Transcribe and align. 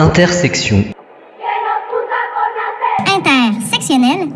Intersection. 0.00 0.82
Intersectionnel. 3.06 4.30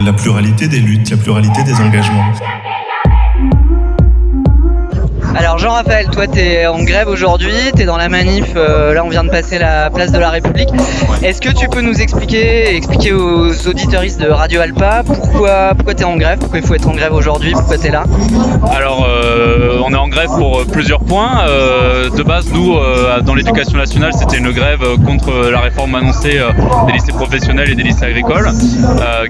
La 0.00 0.14
pluralité 0.14 0.66
des 0.66 0.78
luttes, 0.78 1.10
la 1.10 1.18
pluralité 1.18 1.62
des 1.62 1.74
engagements. 1.74 2.24
Alors 5.38 5.58
Jean-Raphaël, 5.58 6.08
toi 6.10 6.26
tu 6.26 6.38
es 6.38 6.66
en 6.66 6.82
grève 6.82 7.08
aujourd'hui, 7.08 7.52
tu 7.74 7.82
es 7.82 7.84
dans 7.84 7.98
la 7.98 8.08
manif, 8.08 8.54
euh, 8.56 8.94
là 8.94 9.04
on 9.04 9.10
vient 9.10 9.22
de 9.22 9.28
passer 9.28 9.58
la 9.58 9.90
place 9.90 10.10
de 10.10 10.18
la 10.18 10.30
République. 10.30 10.70
Est-ce 11.22 11.42
que 11.42 11.50
tu 11.50 11.68
peux 11.68 11.82
nous 11.82 12.00
expliquer, 12.00 12.74
expliquer 12.74 13.12
aux 13.12 13.68
auditeuristes 13.68 14.18
de 14.18 14.30
Radio 14.30 14.62
Alpa 14.62 15.02
pourquoi, 15.04 15.74
pourquoi 15.74 15.94
tu 15.94 16.02
es 16.02 16.06
en 16.06 16.16
grève, 16.16 16.38
pourquoi 16.38 16.58
il 16.58 16.66
faut 16.66 16.74
être 16.74 16.88
en 16.88 16.94
grève 16.94 17.12
aujourd'hui, 17.12 17.52
pourquoi 17.52 17.76
tu 17.76 17.88
es 17.88 17.90
là? 17.90 18.04
Alors 18.74 19.06
euh, 19.06 19.78
on 19.84 19.92
est 19.92 19.98
en 19.98 20.08
grève 20.08 20.30
pour 20.38 20.64
plusieurs 20.66 21.00
points. 21.00 21.42
Euh, 21.46 22.08
de 22.08 22.22
base 22.22 22.50
nous, 22.50 22.78
dans 23.22 23.34
l'éducation 23.34 23.76
nationale, 23.76 24.12
c'était 24.14 24.38
une 24.38 24.52
grève 24.52 24.80
contre 25.04 25.50
la 25.50 25.60
réforme 25.60 25.96
annoncée 25.96 26.40
des 26.86 26.92
lycées 26.92 27.12
professionnels 27.12 27.70
et 27.70 27.74
des 27.74 27.82
lycées 27.82 28.04
agricoles 28.04 28.48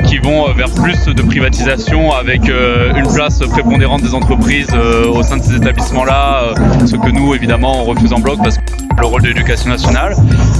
qui 0.04 0.18
vont 0.18 0.52
vers 0.52 0.70
plus 0.70 1.06
de 1.06 1.22
privatisation 1.22 2.12
avec 2.12 2.42
une 2.48 3.12
place 3.12 3.40
prépondérante 3.50 4.02
des 4.02 4.14
entreprises 4.14 4.70
au 5.08 5.22
sein 5.22 5.38
de 5.38 5.42
ces 5.42 5.56
établissements 5.56 5.95
là 6.04 6.42
euh, 6.42 6.86
ce 6.86 6.96
que 6.96 7.10
nous, 7.10 7.34
évidemment, 7.34 7.82
on 7.82 7.84
refuse 7.84 8.12
en 8.12 8.18
bloc 8.18 8.38
parce 8.42 8.58
que 8.58 8.62
le 8.98 9.06
rôle 9.06 9.22
de 9.22 9.28
l'éducation 9.28 9.70
nationale. 9.70 10.14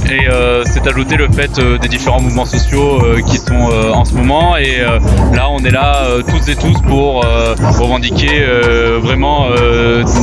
Et 0.09 0.27
euh, 0.27 0.63
c'est 0.65 0.85
ajouté 0.87 1.17
le 1.17 1.27
fait 1.29 1.57
euh, 1.59 1.77
des 1.77 1.87
différents 1.87 2.21
mouvements 2.21 2.45
sociaux 2.45 3.01
qui 3.25 3.37
sont 3.37 3.69
en 3.93 4.05
ce 4.05 4.13
moment. 4.13 4.57
Et 4.57 4.79
là, 5.33 5.49
on 5.49 5.59
est 5.59 5.71
là 5.71 6.03
tous 6.27 6.49
et 6.49 6.55
tous 6.55 6.79
pour 6.81 7.23
revendiquer 7.79 8.45
vraiment 9.01 9.47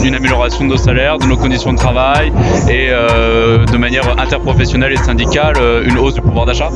une 0.05 0.14
amélioration 0.14 0.64
de 0.64 0.70
nos 0.70 0.77
salaires, 0.77 1.19
de 1.19 1.27
nos 1.27 1.36
conditions 1.36 1.72
de 1.72 1.78
travail 1.78 2.33
et 2.69 2.88
de 2.88 3.77
manière 3.77 4.19
interprofessionnelle 4.19 4.92
et 4.92 4.96
syndicale, 4.96 5.56
une 5.84 5.98
hausse 5.98 6.14
du 6.14 6.20
pouvoir 6.20 6.47
d'achat 6.47 6.70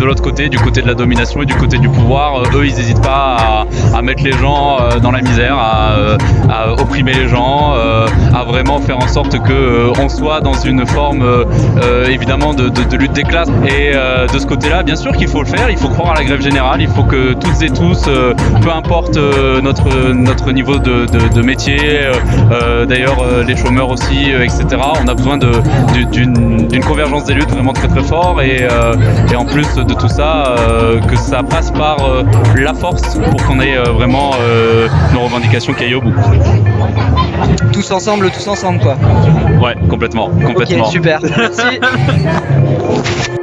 de 0.00 0.06
l'autre 0.06 0.22
côté, 0.22 0.48
du 0.48 0.58
côté 0.58 0.80
de 0.80 0.86
la 0.86 0.94
domination 0.94 1.42
et 1.42 1.46
du 1.46 1.54
côté 1.54 1.76
du 1.76 1.90
pouvoir, 1.90 2.40
euh, 2.40 2.58
eux, 2.58 2.66
ils 2.66 2.74
n'hésitent 2.74 3.02
pas 3.02 3.66
à, 3.94 4.00
mettre 4.00 4.24
les 4.24 4.32
gens 4.32 4.78
euh, 4.80 4.98
dans 4.98 5.10
la 5.10 5.20
misère, 5.20 5.58
à, 5.58 5.92
euh, 5.92 6.16
opprimer 6.78 7.12
les 7.12 7.28
gens, 7.28 7.74
à 8.34 8.44
vraiment 8.44 8.80
faire 8.80 8.98
en 8.98 9.08
sorte 9.08 9.36
qu'on 9.38 10.08
soit 10.08 10.40
dans 10.40 10.54
une 10.54 10.86
forme 10.86 11.24
évidemment 12.08 12.54
de, 12.54 12.96
lutte 12.96 13.12
des 13.12 13.22
classes. 13.22 13.50
Et 13.68 13.92
de 13.92 14.38
ce 14.38 14.46
côté-là, 14.46 14.82
bien 14.82 14.96
sûr 14.96 15.12
qu'il 15.12 15.28
faut 15.28 15.40
le 15.40 15.46
faire, 15.46 15.70
il 15.70 15.76
faut 15.76 15.88
croire 15.88 16.12
à 16.12 16.14
la 16.14 16.24
grève 16.24 16.40
générale, 16.40 16.80
il 16.80 16.88
faut 16.88 17.02
que 17.02 17.34
toutes 17.34 17.62
et 17.62 17.70
tous, 17.70 18.08
peu 18.62 18.70
importe 18.70 19.18
notre, 19.62 20.12
notre 20.12 20.52
niveau 20.52 20.78
de, 20.78 21.42
métier, 21.42 21.78
d'ailleurs 22.88 23.24
les 23.46 23.56
chômeurs 23.56 23.90
aussi, 23.90 24.30
etc., 24.30 24.64
on 25.02 25.08
a 25.08 25.14
besoin 25.14 25.38
d'une 25.38 26.84
convergence 26.84 27.24
des 27.24 27.34
luttes 27.34 27.50
vraiment 27.50 27.72
très 27.72 27.88
très 27.88 28.02
fort 28.02 28.40
et, 28.40 28.66
et 29.30 29.36
en 29.36 29.44
plus 29.44 29.66
de 29.90 29.94
tout 29.94 30.08
ça, 30.08 30.44
euh, 30.46 31.00
que 31.00 31.16
ça 31.16 31.42
passe 31.42 31.70
par 31.70 31.96
euh, 32.04 32.22
la 32.56 32.74
force 32.74 33.18
pour 33.18 33.44
qu'on 33.44 33.60
ait 33.60 33.76
euh, 33.76 33.84
vraiment 33.92 34.30
nos 35.12 35.20
revendications 35.20 35.72
qui 35.72 35.84
aillent 35.84 35.94
au 35.94 36.00
bout. 36.00 36.14
Tous 37.72 37.90
ensemble, 37.90 38.30
tous 38.30 38.46
ensemble 38.48 38.80
quoi. 38.80 38.96
Ouais, 39.60 39.74
complètement, 39.88 40.30
complètement. 40.46 40.84
Ok, 40.86 40.92
super. 40.92 41.20
Merci. 41.22 41.80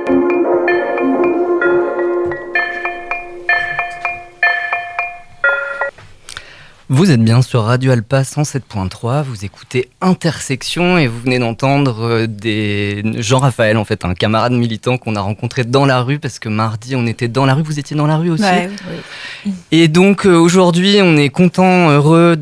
Vous 6.90 7.12
êtes 7.12 7.20
bien 7.22 7.42
sur 7.42 7.64
Radio 7.64 7.92
Alpa 7.92 8.22
107.3, 8.22 9.22
vous 9.22 9.44
écoutez 9.44 9.90
Intersection 10.00 10.98
et 10.98 11.08
vous 11.08 11.20
venez 11.20 11.38
d'entendre 11.38 12.02
euh, 12.02 12.28
des 12.28 13.04
Jean-Raphaël, 13.18 13.76
en 13.76 13.84
fait, 13.84 14.06
un 14.06 14.14
camarade 14.14 14.54
militant 14.54 14.98
qu'on 14.98 15.18
a 15.18 15.20
rencontré 15.20 15.66
dans 15.66 15.86
la 15.86 16.02
rue 16.02 16.18
parce 16.18 16.40
que 16.40 16.48
mardi 16.48 16.96
on 16.96 17.06
était 17.06 17.28
dans 17.28 17.46
la 17.46 17.56
rue, 17.56 17.64
vous 17.64 17.78
étiez 17.78 17.98
dans 17.98 18.08
la 18.08 18.16
rue 18.16 18.30
aussi. 18.30 18.46
oui. 19.46 19.52
Et 19.74 19.90
donc 19.90 20.26
euh, 20.26 20.36
aujourd'hui 20.38 21.00
on 21.02 21.18
est 21.18 21.28
content, 21.28 21.90
heureux 21.90 22.38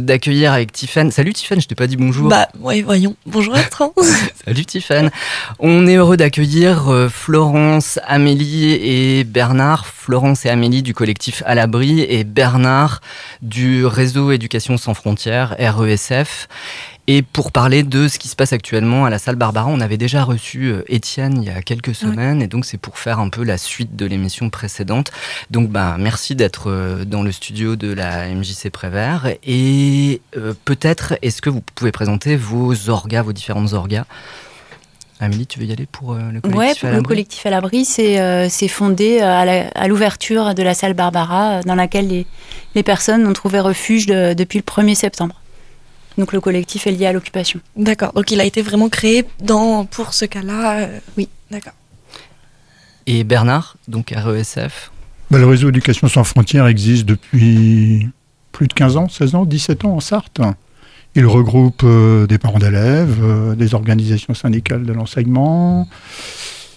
d'accueillir 0.00 0.54
avec 0.54 0.72
Tiffany. 0.72 1.12
Salut 1.12 1.34
Tiffany, 1.34 1.60
je 1.60 1.68
t'ai 1.68 1.74
pas 1.74 1.86
dit 1.86 1.98
bonjour. 1.98 2.30
Bah 2.30 2.48
oui, 2.60 2.80
voyons. 2.80 3.14
Bonjour 3.26 3.52
Bertrand. 3.52 3.92
Salut 4.46 4.64
Tiffany. 4.64 5.10
On 5.58 5.86
est 5.86 5.96
heureux 5.96 6.16
d'accueillir 6.16 6.88
euh, 6.90 7.10
Florence, 7.10 7.98
Amélie 8.06 8.72
et 8.72 9.24
Bernard. 9.24 9.84
Florence 9.84 10.46
et 10.46 10.48
Amélie 10.48 10.82
du 10.82 10.94
collectif 10.94 11.42
À 11.44 11.54
l'abri 11.54 12.00
et 12.00 12.24
Bernard 12.24 13.02
du 13.42 13.81
réseau 13.86 14.32
Éducation 14.32 14.76
sans 14.76 14.94
frontières, 14.94 15.56
RESF. 15.58 16.48
Et 17.08 17.22
pour 17.22 17.50
parler 17.50 17.82
de 17.82 18.06
ce 18.06 18.18
qui 18.18 18.28
se 18.28 18.36
passe 18.36 18.52
actuellement 18.52 19.04
à 19.04 19.10
la 19.10 19.18
salle 19.18 19.34
Barbara, 19.34 19.68
on 19.68 19.80
avait 19.80 19.96
déjà 19.96 20.22
reçu 20.22 20.66
euh, 20.66 20.84
Étienne 20.86 21.42
il 21.42 21.48
y 21.48 21.50
a 21.50 21.60
quelques 21.60 21.96
semaines, 21.96 22.40
et 22.40 22.46
donc 22.46 22.64
c'est 22.64 22.78
pour 22.78 22.96
faire 22.96 23.18
un 23.18 23.28
peu 23.28 23.42
la 23.42 23.58
suite 23.58 23.96
de 23.96 24.06
l'émission 24.06 24.50
précédente. 24.50 25.10
Donc 25.50 25.68
bah, 25.68 25.96
merci 25.98 26.36
d'être 26.36 26.70
euh, 26.70 27.04
dans 27.04 27.24
le 27.24 27.32
studio 27.32 27.74
de 27.74 27.92
la 27.92 28.28
MJC 28.32 28.70
Prévert. 28.70 29.30
Et 29.44 30.20
euh, 30.36 30.54
peut-être, 30.64 31.14
est-ce 31.22 31.42
que 31.42 31.50
vous 31.50 31.60
pouvez 31.74 31.90
présenter 31.90 32.36
vos 32.36 32.88
orgas, 32.88 33.22
vos 33.22 33.32
différentes 33.32 33.72
orgas? 33.72 34.04
Amélie, 35.22 35.46
tu 35.46 35.60
veux 35.60 35.66
y 35.66 35.72
aller 35.72 35.86
pour 35.86 36.14
le 36.14 36.40
collectif 36.40 36.84
à 36.84 36.88
l'abri 36.88 36.96
le 36.96 37.02
collectif 37.02 37.46
à 37.46 37.50
l'abri, 37.50 37.84
c'est 37.84 38.68
fondé 38.68 39.20
à 39.20 39.88
l'ouverture 39.88 40.54
de 40.54 40.62
la 40.62 40.74
salle 40.74 40.94
Barbara, 40.94 41.62
dans 41.62 41.76
laquelle 41.76 42.08
les, 42.08 42.26
les 42.74 42.82
personnes 42.82 43.26
ont 43.26 43.32
trouvé 43.32 43.60
refuge 43.60 44.06
depuis 44.06 44.58
le 44.58 44.64
1er 44.64 44.94
septembre. 44.94 45.42
Donc 46.18 46.32
le 46.32 46.40
collectif 46.40 46.86
est 46.86 46.92
lié 46.92 47.06
à 47.06 47.12
l'occupation. 47.12 47.60
D'accord, 47.76 48.12
donc 48.12 48.30
il 48.30 48.40
a 48.40 48.44
été 48.44 48.62
vraiment 48.62 48.88
créé 48.88 49.24
dans, 49.40 49.84
pour 49.86 50.12
ce 50.12 50.24
cas-là 50.24 50.80
euh, 50.80 50.98
Oui. 51.16 51.28
D'accord. 51.50 51.72
Et 53.06 53.24
Bernard, 53.24 53.76
donc 53.88 54.12
RESF 54.14 54.90
bah, 55.30 55.38
Le 55.38 55.46
réseau 55.46 55.70
Éducation 55.70 56.08
sans 56.08 56.24
frontières 56.24 56.66
existe 56.66 57.04
depuis 57.04 58.08
plus 58.52 58.68
de 58.68 58.72
15 58.74 58.96
ans, 58.96 59.08
16 59.08 59.34
ans, 59.34 59.44
17 59.44 59.84
ans 59.84 59.96
en 59.96 60.00
Sarthe. 60.00 60.40
Il 61.14 61.26
regroupe 61.26 61.82
euh, 61.84 62.26
des 62.26 62.38
parents 62.38 62.58
d'élèves, 62.58 63.18
euh, 63.22 63.54
des 63.54 63.74
organisations 63.74 64.32
syndicales 64.32 64.84
de 64.84 64.92
l'enseignement, 64.94 65.86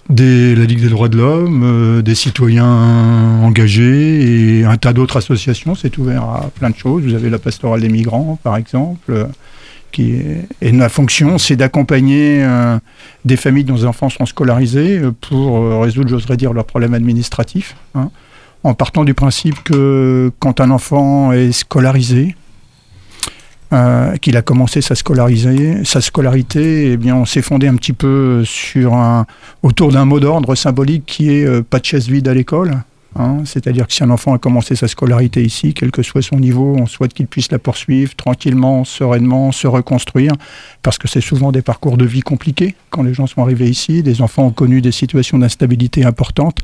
la 0.09 0.15
Ligue 0.15 0.81
des 0.81 0.89
droits 0.89 1.07
de 1.07 1.17
l'homme, 1.17 1.63
euh, 1.63 2.01
des 2.01 2.15
citoyens 2.15 2.65
engagés 3.43 4.59
et 4.59 4.65
un 4.65 4.75
tas 4.75 4.91
d'autres 4.91 5.17
associations. 5.17 5.73
C'est 5.73 5.97
ouvert 5.97 6.23
à 6.23 6.49
plein 6.53 6.69
de 6.69 6.75
choses. 6.75 7.03
Vous 7.03 7.13
avez 7.13 7.29
la 7.29 7.39
pastorale 7.39 7.79
des 7.79 7.89
migrants, 7.89 8.37
par 8.43 8.57
exemple, 8.57 9.27
qui 9.93 10.15
et 10.61 10.71
la 10.73 10.89
fonction, 10.89 11.37
c'est 11.37 11.55
d'accompagner 11.55 12.45
des 13.23 13.37
familles 13.37 13.63
dont 13.63 13.75
les 13.75 13.85
enfants 13.85 14.09
sont 14.09 14.25
scolarisés 14.25 14.99
pour 15.21 15.81
résoudre, 15.81 16.09
j'oserais 16.09 16.35
dire, 16.35 16.51
leurs 16.51 16.65
problèmes 16.65 16.93
administratifs. 16.93 17.77
Hein, 17.95 18.11
en 18.63 18.73
partant 18.73 19.05
du 19.05 19.13
principe 19.13 19.63
que 19.63 20.31
quand 20.39 20.59
un 20.59 20.71
enfant 20.71 21.31
est 21.31 21.53
scolarisé, 21.53 22.35
euh, 23.73 24.15
qu'il 24.17 24.37
a 24.37 24.41
commencé 24.41 24.81
sa, 24.81 24.93
sa 24.95 26.01
scolarité, 26.01 26.91
eh 26.91 26.97
bien, 26.97 27.15
on 27.15 27.25
s'est 27.25 27.41
fondé 27.41 27.67
un 27.67 27.75
petit 27.75 27.93
peu 27.93 28.43
sur 28.45 28.93
un, 28.93 29.25
autour 29.63 29.91
d'un 29.91 30.05
mot 30.05 30.19
d'ordre 30.19 30.53
symbolique 30.55 31.05
qui 31.05 31.31
est 31.31 31.45
euh, 31.45 31.61
pas 31.61 31.79
de 31.79 31.85
chaise 31.85 32.07
vide 32.07 32.27
à 32.27 32.33
l'école. 32.33 32.77
Hein. 33.17 33.39
C'est-à-dire 33.45 33.87
que 33.87 33.93
si 33.93 34.03
un 34.03 34.09
enfant 34.09 34.33
a 34.33 34.37
commencé 34.37 34.75
sa 34.75 34.87
scolarité 34.87 35.41
ici, 35.41 35.73
quel 35.73 35.91
que 35.91 36.03
soit 36.03 36.21
son 36.21 36.37
niveau, 36.37 36.75
on 36.77 36.85
souhaite 36.85 37.13
qu'il 37.13 37.27
puisse 37.27 37.51
la 37.51 37.59
poursuivre 37.59 38.13
tranquillement, 38.15 38.83
sereinement, 38.83 39.51
se 39.51 39.67
reconstruire, 39.67 40.33
parce 40.81 40.97
que 40.97 41.07
c'est 41.07 41.21
souvent 41.21 41.51
des 41.51 41.61
parcours 41.61 41.97
de 41.97 42.05
vie 42.05 42.21
compliqués 42.21 42.75
quand 42.89 43.03
les 43.03 43.13
gens 43.13 43.25
sont 43.25 43.41
arrivés 43.41 43.69
ici. 43.69 44.03
Des 44.03 44.21
enfants 44.21 44.45
ont 44.45 44.51
connu 44.51 44.81
des 44.81 44.91
situations 44.91 45.37
d'instabilité 45.37 46.03
importantes 46.03 46.59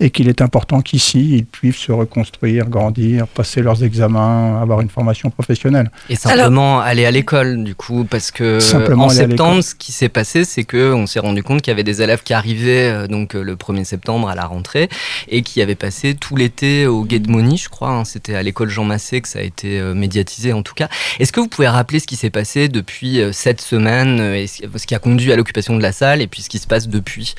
et 0.00 0.10
qu'il 0.10 0.28
est 0.28 0.42
important 0.42 0.80
qu'ici, 0.80 1.36
ils 1.36 1.44
puissent 1.44 1.76
se 1.76 1.92
reconstruire, 1.92 2.68
grandir, 2.68 3.26
passer 3.28 3.62
leurs 3.62 3.84
examens, 3.84 4.60
avoir 4.60 4.80
une 4.80 4.88
formation 4.88 5.30
professionnelle. 5.30 5.90
Et 6.08 6.16
simplement 6.16 6.80
aller 6.80 7.06
à 7.06 7.10
l'école, 7.10 7.62
du 7.62 7.74
coup, 7.74 8.04
parce 8.08 8.30
que 8.30 8.58
en 8.94 9.08
septembre, 9.08 9.62
ce 9.62 9.74
qui 9.74 9.92
s'est 9.92 10.08
passé, 10.08 10.44
c'est 10.44 10.64
qu'on 10.64 11.06
s'est 11.06 11.20
rendu 11.20 11.42
compte 11.42 11.62
qu'il 11.62 11.70
y 11.70 11.74
avait 11.74 11.84
des 11.84 12.02
élèves 12.02 12.22
qui 12.22 12.34
arrivaient 12.34 12.90
euh, 12.90 13.06
donc 13.06 13.34
euh, 13.34 13.42
le 13.42 13.56
1er 13.56 13.84
septembre 13.84 14.28
à 14.28 14.34
la 14.34 14.46
rentrée 14.46 14.88
et 15.28 15.42
qui 15.42 15.62
avaient 15.62 15.74
passé 15.74 16.14
tout 16.14 16.36
l'été 16.36 16.86
au 16.86 17.04
Guet 17.04 17.20
de 17.20 17.56
je 17.56 17.68
crois. 17.68 17.90
Hein. 17.90 18.04
C'était 18.04 18.34
à 18.34 18.42
l'école 18.42 18.70
Jean 18.70 18.84
Massé 18.84 19.20
que 19.20 19.28
ça 19.28 19.38
a 19.38 19.42
été 19.42 19.78
euh, 19.78 19.94
médiatisé, 19.94 20.52
en 20.52 20.62
tout 20.62 20.74
cas. 20.74 20.88
Est-ce 21.20 21.32
que 21.32 21.40
vous 21.40 21.48
pouvez 21.48 21.68
rappeler 21.68 21.98
ce 21.98 22.06
qui 22.06 22.16
s'est 22.16 22.30
passé 22.30 22.68
depuis 22.68 23.20
cette 23.32 23.60
semaine, 23.60 24.20
et 24.20 24.46
ce 24.46 24.86
qui 24.86 24.94
a 24.94 24.98
conduit 24.98 25.32
à 25.32 25.36
l'occupation 25.36 25.76
de 25.76 25.82
la 25.82 25.92
salle, 25.92 26.20
et 26.22 26.26
puis 26.26 26.42
ce 26.42 26.48
qui 26.48 26.58
se 26.58 26.66
passe 26.66 26.88
depuis? 26.88 27.34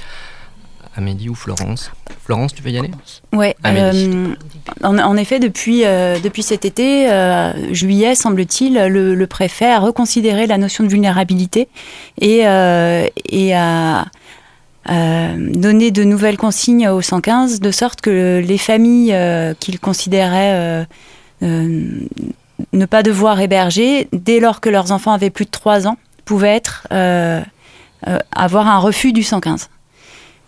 Amélie 0.96 1.30
ou 1.30 1.36
Florence 1.36 1.92
Florence, 2.26 2.56
tu 2.56 2.64
veux 2.64 2.72
y 2.72 2.78
aller 2.80 2.90
Oui. 3.34 3.54
Euh, 3.68 4.34
en, 4.84 5.16
effet, 5.16 5.40
depuis, 5.40 5.86
euh, 5.86 6.18
depuis 6.20 6.42
cet 6.42 6.66
été, 6.66 7.08
euh, 7.08 7.72
juillet, 7.72 8.16
semble-t-il, 8.16 8.74
le, 8.74 9.26
préfet 9.28 9.70
a 9.70 9.80
reconsidéré 9.80 10.48
la 10.48 10.58
notion 10.58 10.84
de 10.84 10.90
vulnérabilité 10.90 11.68
et, 12.20 12.40
et 13.30 13.56
a 13.56 14.06
donné 14.88 15.92
de 15.92 16.04
nouvelles 16.04 16.38
consignes 16.38 16.90
au 16.90 17.02
115, 17.02 17.60
de 17.60 17.72
sorte 17.72 18.02
que 18.02 18.44
les 18.44 18.58
familles 18.58 19.16
qu'il 19.60 19.80
considérait 19.80 20.88
ne 21.42 22.86
pas 22.88 23.04
devoir 23.04 23.40
héberger, 23.40 24.08
dès 24.14 24.40
lors 24.40 24.62
que 24.62 24.70
leurs 24.70 24.92
enfants 24.92 25.12
avaient 25.12 25.30
plus 25.30 25.46
de 25.46 25.52
3 25.52 25.88
ans, 25.88 25.98
pouvaient 26.24 26.56
être 26.56 26.88
avoir 28.32 28.68
un 28.68 28.80
refus 28.80 29.14
du 29.14 29.22
115. 29.22 29.70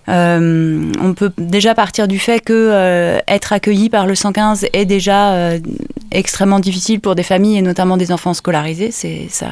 Euh, 0.09 0.92
on 1.01 1.13
peut 1.13 1.31
déjà 1.38 1.75
partir 1.75 2.07
du 2.07 2.19
fait 2.19 2.39
que 2.39 2.54
euh, 2.54 3.19
être 3.27 3.51
accueilli 3.51 3.89
par 3.89 4.07
le 4.07 4.15
115 4.15 4.68
est 4.71 4.86
déjà 4.86 5.33
euh, 5.33 5.59
extrêmement 6.12 6.59
difficile 6.59 7.01
pour 7.01 7.15
des 7.15 7.24
familles 7.24 7.57
et 7.57 7.62
notamment 7.62 7.98
des 7.98 8.12
enfants 8.12 8.33
scolarisés. 8.33 8.92
C'est 8.92 9.27
ça 9.30 9.48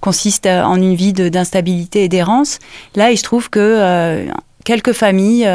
consiste 0.00 0.46
en 0.46 0.76
une 0.76 0.94
vie 0.94 1.12
d'instabilité 1.12 2.04
et 2.04 2.08
d'errance. 2.08 2.58
Là, 2.96 3.10
il 3.10 3.18
se 3.18 3.22
trouve 3.22 3.50
que 3.50 4.24
quelques 4.64 4.94
familles 4.94 5.46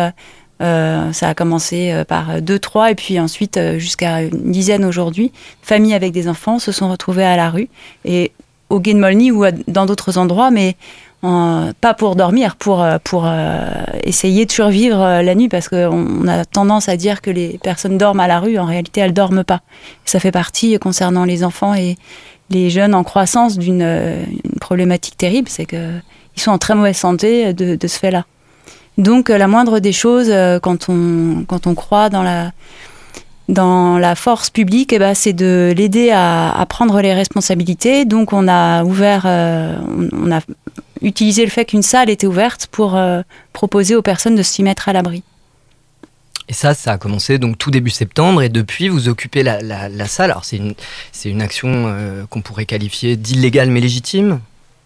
ça 0.59 1.29
a 1.29 1.33
commencé 1.33 2.03
par 2.07 2.43
deux, 2.43 2.59
trois, 2.59 2.91
et 2.91 2.95
puis 2.95 3.19
ensuite 3.19 3.59
jusqu'à 3.77 4.21
une 4.21 4.51
dizaine 4.51 4.85
aujourd'hui. 4.85 5.31
Familles 5.63 5.95
avec 5.95 6.11
des 6.11 6.27
enfants 6.27 6.59
se 6.59 6.71
sont 6.71 6.91
retrouvées 6.91 7.25
à 7.25 7.35
la 7.35 7.49
rue 7.49 7.69
et 8.03 8.33
au 8.69 8.79
Gué 8.79 8.93
de 8.93 9.31
ou 9.31 9.45
dans 9.67 9.87
d'autres 9.87 10.19
endroits, 10.19 10.51
mais 10.51 10.75
pas 11.81 11.93
pour 11.93 12.15
dormir, 12.15 12.55
pour, 12.55 12.81
euh, 12.81 12.97
pour 13.03 13.23
euh, 13.25 13.65
essayer 14.03 14.45
de 14.45 14.51
survivre 14.51 15.01
euh, 15.01 15.21
la 15.21 15.35
nuit, 15.35 15.49
parce 15.49 15.69
qu'on 15.69 16.27
a 16.27 16.45
tendance 16.45 16.89
à 16.89 16.97
dire 16.97 17.21
que 17.21 17.31
les 17.31 17.59
personnes 17.63 17.97
dorment 17.97 18.21
à 18.21 18.27
la 18.27 18.39
rue, 18.39 18.57
en 18.57 18.65
réalité 18.65 19.01
elles 19.01 19.13
dorment 19.13 19.43
pas. 19.43 19.61
Ça 20.05 20.19
fait 20.19 20.31
partie, 20.31 20.77
concernant 20.79 21.25
les 21.25 21.43
enfants 21.43 21.73
et 21.73 21.97
les 22.49 22.69
jeunes 22.69 22.93
en 22.93 23.03
croissance, 23.03 23.57
d'une 23.57 24.25
problématique 24.61 25.17
terrible, 25.17 25.49
c'est 25.49 25.65
qu'ils 25.65 26.01
sont 26.35 26.51
en 26.51 26.57
très 26.57 26.75
mauvaise 26.75 26.97
santé 26.97 27.53
de, 27.53 27.75
de 27.75 27.87
ce 27.87 27.97
fait-là. 27.97 28.25
Donc 28.97 29.29
la 29.29 29.47
moindre 29.47 29.79
des 29.79 29.91
choses, 29.91 30.31
quand 30.61 30.89
on, 30.89 31.43
quand 31.47 31.65
on 31.65 31.73
croit 31.73 32.09
dans 32.09 32.21
la, 32.21 32.51
dans 33.47 33.97
la 33.97 34.15
force 34.15 34.49
publique, 34.49 34.91
eh 34.93 34.99
ben, 34.99 35.13
c'est 35.13 35.33
de 35.33 35.73
l'aider 35.75 36.09
à, 36.11 36.51
à, 36.57 36.65
prendre 36.65 36.99
les 37.01 37.13
responsabilités. 37.13 38.05
Donc 38.05 38.33
on 38.33 38.47
a 38.47 38.83
ouvert, 38.83 39.25
on, 39.25 40.31
a 40.31 40.41
utiliser 41.01 41.43
le 41.43 41.51
fait 41.51 41.65
qu'une 41.65 41.81
salle 41.81 42.09
était 42.09 42.27
ouverte 42.27 42.67
pour 42.67 42.95
euh, 42.95 43.21
proposer 43.53 43.95
aux 43.95 44.01
personnes 44.01 44.35
de 44.35 44.43
s'y 44.43 44.63
mettre 44.63 44.89
à 44.89 44.93
l'abri. 44.93 45.23
Et 46.47 46.53
ça, 46.53 46.73
ça 46.73 46.93
a 46.93 46.97
commencé 46.97 47.39
donc 47.39 47.57
tout 47.57 47.71
début 47.71 47.89
septembre 47.89 48.43
et 48.43 48.49
depuis 48.49 48.87
vous 48.87 49.09
occupez 49.09 49.41
la, 49.41 49.61
la, 49.61 50.07
salle. 50.07 50.31
Alors 50.31 50.45
c'est 50.45 50.57
une, 50.57 50.75
c'est 51.11 51.29
une 51.29 51.41
action 51.41 51.85
euh, 51.87 52.25
qu'on 52.29 52.41
pourrait 52.41 52.65
qualifier 52.65 53.15
d'illégale 53.15 53.69
mais 53.69 53.79
légitime. 53.79 54.39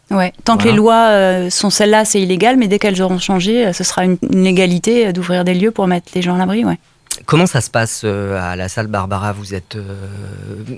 Ouais, 0.10 0.34
tant 0.44 0.58
que 0.58 0.64
les 0.64 0.72
lois 0.72 1.10
euh, 1.10 1.52
sont 1.52 1.70
celles-là, 1.70 2.04
c'est 2.04 2.20
illégal, 2.20 2.58
mais 2.58 2.68
dès 2.68 2.80
qu'elles 2.80 3.00
auront 3.00 3.20
changé, 3.20 3.72
ce 3.74 3.84
sera 3.84 4.06
une, 4.06 4.18
une 4.34 4.44
légalité 4.44 5.14
d'ouvrir 5.14 5.44
des 5.44 5.54
lieux 5.54 5.70
pour 5.70 5.86
mettre 5.86 6.08
les 6.16 6.24
gens 6.24 6.34
à 6.34 6.40
l'abri, 6.40 6.66
ouais. 6.66 6.80
Comment 7.26 7.46
ça 7.46 7.62
se 7.62 7.70
passe 7.70 8.02
euh, 8.06 8.40
à 8.40 8.56
la 8.56 8.70
salle 8.70 8.88
Barbara 8.88 9.34
Vous 9.34 9.54
êtes, 9.54 9.76
euh, 9.76 10.08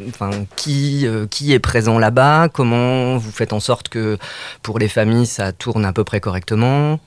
enfin, 0.09 0.31
qui, 0.55 1.05
euh, 1.05 1.27
qui 1.27 1.53
est 1.53 1.59
présent 1.59 1.99
là-bas? 1.99 2.49
Comment 2.49 3.17
vous 3.17 3.31
faites 3.31 3.53
en 3.53 3.59
sorte 3.59 3.89
que 3.89 4.17
pour 4.61 4.79
les 4.79 4.87
familles 4.87 5.25
ça 5.25 5.51
tourne 5.51 5.85
à 5.85 5.93
peu 5.93 6.03
près 6.03 6.19
correctement? 6.19 6.99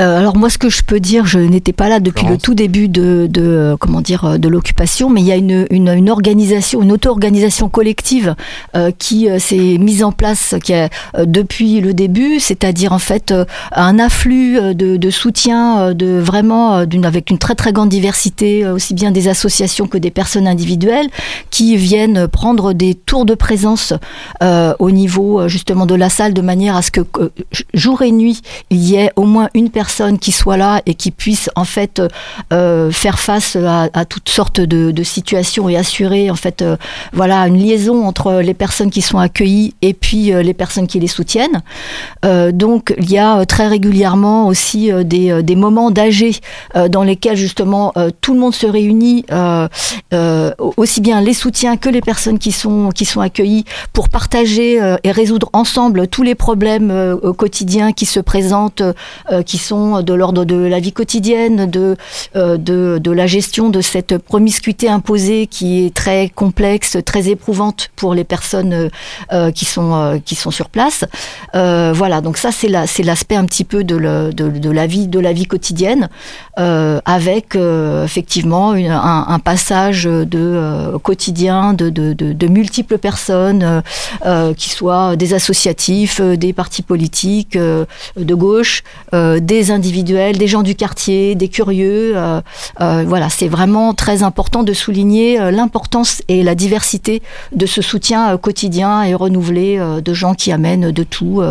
Euh, 0.00 0.18
alors 0.18 0.36
moi, 0.38 0.48
ce 0.48 0.56
que 0.56 0.70
je 0.70 0.82
peux 0.82 1.00
dire, 1.00 1.26
je 1.26 1.38
n'étais 1.38 1.74
pas 1.74 1.90
là 1.90 2.00
depuis 2.00 2.26
le 2.26 2.38
tout 2.38 2.54
début 2.54 2.88
de, 2.88 3.26
de 3.28 3.76
comment 3.78 4.00
dire 4.00 4.38
de 4.38 4.48
l'occupation, 4.48 5.10
mais 5.10 5.20
il 5.20 5.26
y 5.26 5.32
a 5.32 5.36
une, 5.36 5.66
une, 5.70 5.88
une 5.88 6.08
organisation, 6.08 6.80
une 6.80 6.92
auto-organisation 6.92 7.68
collective 7.68 8.34
euh, 8.74 8.90
qui 8.96 9.28
euh, 9.28 9.38
s'est 9.38 9.76
mise 9.78 10.02
en 10.02 10.10
place 10.10 10.54
qui 10.64 10.72
a, 10.72 10.88
depuis 11.24 11.80
le 11.80 11.92
début, 11.92 12.40
c'est-à-dire 12.40 12.92
en 12.94 12.98
fait 12.98 13.34
un 13.72 13.98
afflux 13.98 14.74
de, 14.74 14.96
de 14.96 15.10
soutien 15.10 15.92
de 15.92 16.18
vraiment 16.18 16.86
d'une 16.86 17.04
avec 17.04 17.30
une 17.30 17.38
très 17.38 17.54
très 17.54 17.72
grande 17.72 17.90
diversité, 17.90 18.66
aussi 18.66 18.94
bien 18.94 19.10
des 19.10 19.28
associations 19.28 19.86
que 19.86 19.98
des 19.98 20.10
personnes 20.10 20.46
individuelles 20.46 21.08
qui 21.50 21.76
viennent 21.76 22.28
prendre 22.28 22.72
des 22.72 22.94
tours 22.94 23.26
de 23.26 23.34
présence 23.34 23.92
au 24.40 24.90
niveau 24.90 25.48
justement 25.48 25.84
de 25.84 25.94
la 25.94 26.08
salle 26.08 26.32
de 26.32 26.40
manière 26.40 26.76
à 26.76 26.82
ce 26.82 26.90
que 26.90 27.02
jour 27.74 28.02
et 28.02 28.10
nuit 28.10 28.40
il 28.70 28.78
y 28.78 28.94
ait 28.94 29.10
au 29.16 29.24
moins 29.24 29.48
une 29.54 29.68
personne 29.70 29.81
qui 30.20 30.32
soit 30.32 30.56
là 30.56 30.82
et 30.86 30.94
qui 30.94 31.10
puisse 31.10 31.50
en 31.56 31.64
fait 31.64 32.02
euh, 32.52 32.90
faire 32.90 33.18
face 33.18 33.56
à, 33.56 34.04
toutes 34.04 34.28
sortes 34.28 34.60
de, 34.60 35.02
situations 35.02 35.68
et 35.68 35.76
assurer 35.76 36.30
en 36.30 36.36
fait 36.36 36.62
euh, 36.62 36.76
voilà 37.12 37.46
une 37.48 37.58
liaison 37.58 38.06
entre 38.06 38.40
les 38.40 38.54
personnes 38.54 38.90
qui 38.90 39.02
sont 39.02 39.18
accueillies 39.18 39.74
et 39.82 39.94
puis 39.94 40.32
euh, 40.32 40.42
les 40.42 40.54
personnes 40.54 40.86
qui 40.86 41.00
les 41.00 41.08
soutiennent. 41.08 41.62
donc 42.52 42.94
il 42.98 43.10
y 43.10 43.18
a 43.18 43.44
très 43.46 43.66
régulièrement 43.66 44.46
aussi 44.46 44.90
des, 45.04 45.42
des 45.42 45.56
moments 45.56 45.90
d'âgés 45.90 46.36
dans 46.90 47.02
lesquels 47.02 47.36
justement 47.36 47.92
tout 48.20 48.34
le 48.34 48.40
monde 48.40 48.54
se 48.54 48.66
réunit, 48.66 49.24
aussi 50.76 51.00
bien 51.00 51.20
les 51.20 51.34
soutiens 51.34 51.76
que 51.76 51.88
les 51.88 52.00
personnes 52.00 52.38
qui 52.38 52.52
sont 52.52 52.90
qui 52.90 53.04
sont 53.04 53.20
accueillies 53.20 53.64
pour 53.92 54.08
partager 54.08 54.76
et 55.02 55.10
résoudre 55.10 55.48
ensemble 55.52 56.06
tous 56.06 56.22
les 56.22 56.34
problèmes 56.34 57.18
quotidiens 57.36 57.92
qui 57.92 58.06
se 58.06 58.20
présentent, 58.20 58.82
qui 59.46 59.58
sont 59.58 59.71
de 59.72 60.12
l'ordre 60.12 60.44
de 60.44 60.56
la 60.56 60.80
vie 60.80 60.92
quotidienne, 60.92 61.70
de, 61.70 61.96
euh, 62.36 62.58
de, 62.58 62.98
de, 63.02 63.10
la 63.10 63.26
gestion 63.26 63.70
de 63.70 63.80
cette 63.80 64.18
promiscuité 64.18 64.88
imposée 64.88 65.46
qui 65.46 65.86
est 65.86 65.94
très 65.94 66.28
complexe, 66.28 66.98
très 67.06 67.30
éprouvante 67.30 67.88
pour 67.96 68.12
les 68.12 68.24
personnes 68.24 68.72
euh, 68.74 68.88
euh, 69.32 69.50
qui, 69.50 69.64
sont, 69.64 70.20
qui 70.24 70.34
sont 70.34 70.50
sur 70.50 70.68
place. 70.68 71.04
voilà, 71.54 72.20
donc 72.20 72.36
ça 72.36 72.50
c'est 72.52 72.68
l'aspect 72.68 73.36
un 73.36 73.46
petit 73.46 73.64
peu 73.64 73.82
de, 73.82 73.96
la 73.96 74.86
vie, 74.86 75.08
de 75.08 75.20
la 75.20 75.32
vie 75.32 75.46
quotidienne, 75.46 76.08
avec 76.56 77.56
effectivement 78.04 78.72
un, 78.72 79.24
un, 79.28 79.38
passage 79.38 80.04
de 80.04 80.96
quotidien 81.02 81.72
de, 81.72 81.88
de, 81.88 82.12
de, 82.12 82.46
multiples 82.46 82.98
personnes, 82.98 83.82
qui 84.56 84.70
soient 84.70 85.16
des 85.16 85.34
associatifs, 85.34 86.20
des 86.20 86.52
partis 86.52 86.82
politiques 86.82 87.56
de 87.56 88.34
gauche, 88.34 88.82
des 89.12 89.61
individuels, 89.70 90.38
des 90.38 90.46
gens 90.46 90.62
du 90.62 90.74
quartier, 90.74 91.34
des 91.34 91.48
curieux. 91.48 92.16
Euh, 92.16 92.40
euh, 92.80 93.04
voilà, 93.06 93.28
c'est 93.28 93.48
vraiment 93.48 93.94
très 93.94 94.22
important 94.22 94.62
de 94.62 94.72
souligner 94.72 95.40
euh, 95.40 95.50
l'importance 95.50 96.22
et 96.28 96.42
la 96.42 96.54
diversité 96.54 97.22
de 97.54 97.66
ce 97.66 97.82
soutien 97.82 98.36
quotidien 98.38 99.02
et 99.02 99.14
renouvelé 99.14 99.78
de 100.02 100.14
gens 100.14 100.34
qui 100.34 100.52
amènent 100.52 100.90
de 100.90 101.02
tout, 101.02 101.42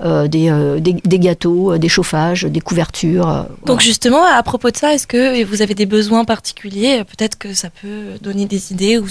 des, 0.00 0.80
des, 0.80 1.18
gâteaux, 1.18 1.78
des 1.78 1.88
chauffages, 1.88 2.44
des 2.44 2.60
couvertures. 2.60 3.46
Donc 3.66 3.80
justement, 3.80 4.24
à 4.24 4.42
propos 4.42 4.70
de 4.70 4.76
ça, 4.76 4.94
est-ce 4.94 5.06
que 5.06 5.44
vous 5.44 5.62
avez 5.62 5.74
des 5.74 5.86
besoins 5.86 6.24
particuliers? 6.24 7.04
Peut-être 7.04 7.38
que 7.38 7.54
ça 7.54 7.68
peut 7.70 8.18
donner 8.22 8.46
des 8.46 8.72
idées 8.72 8.98
ou 8.98 9.06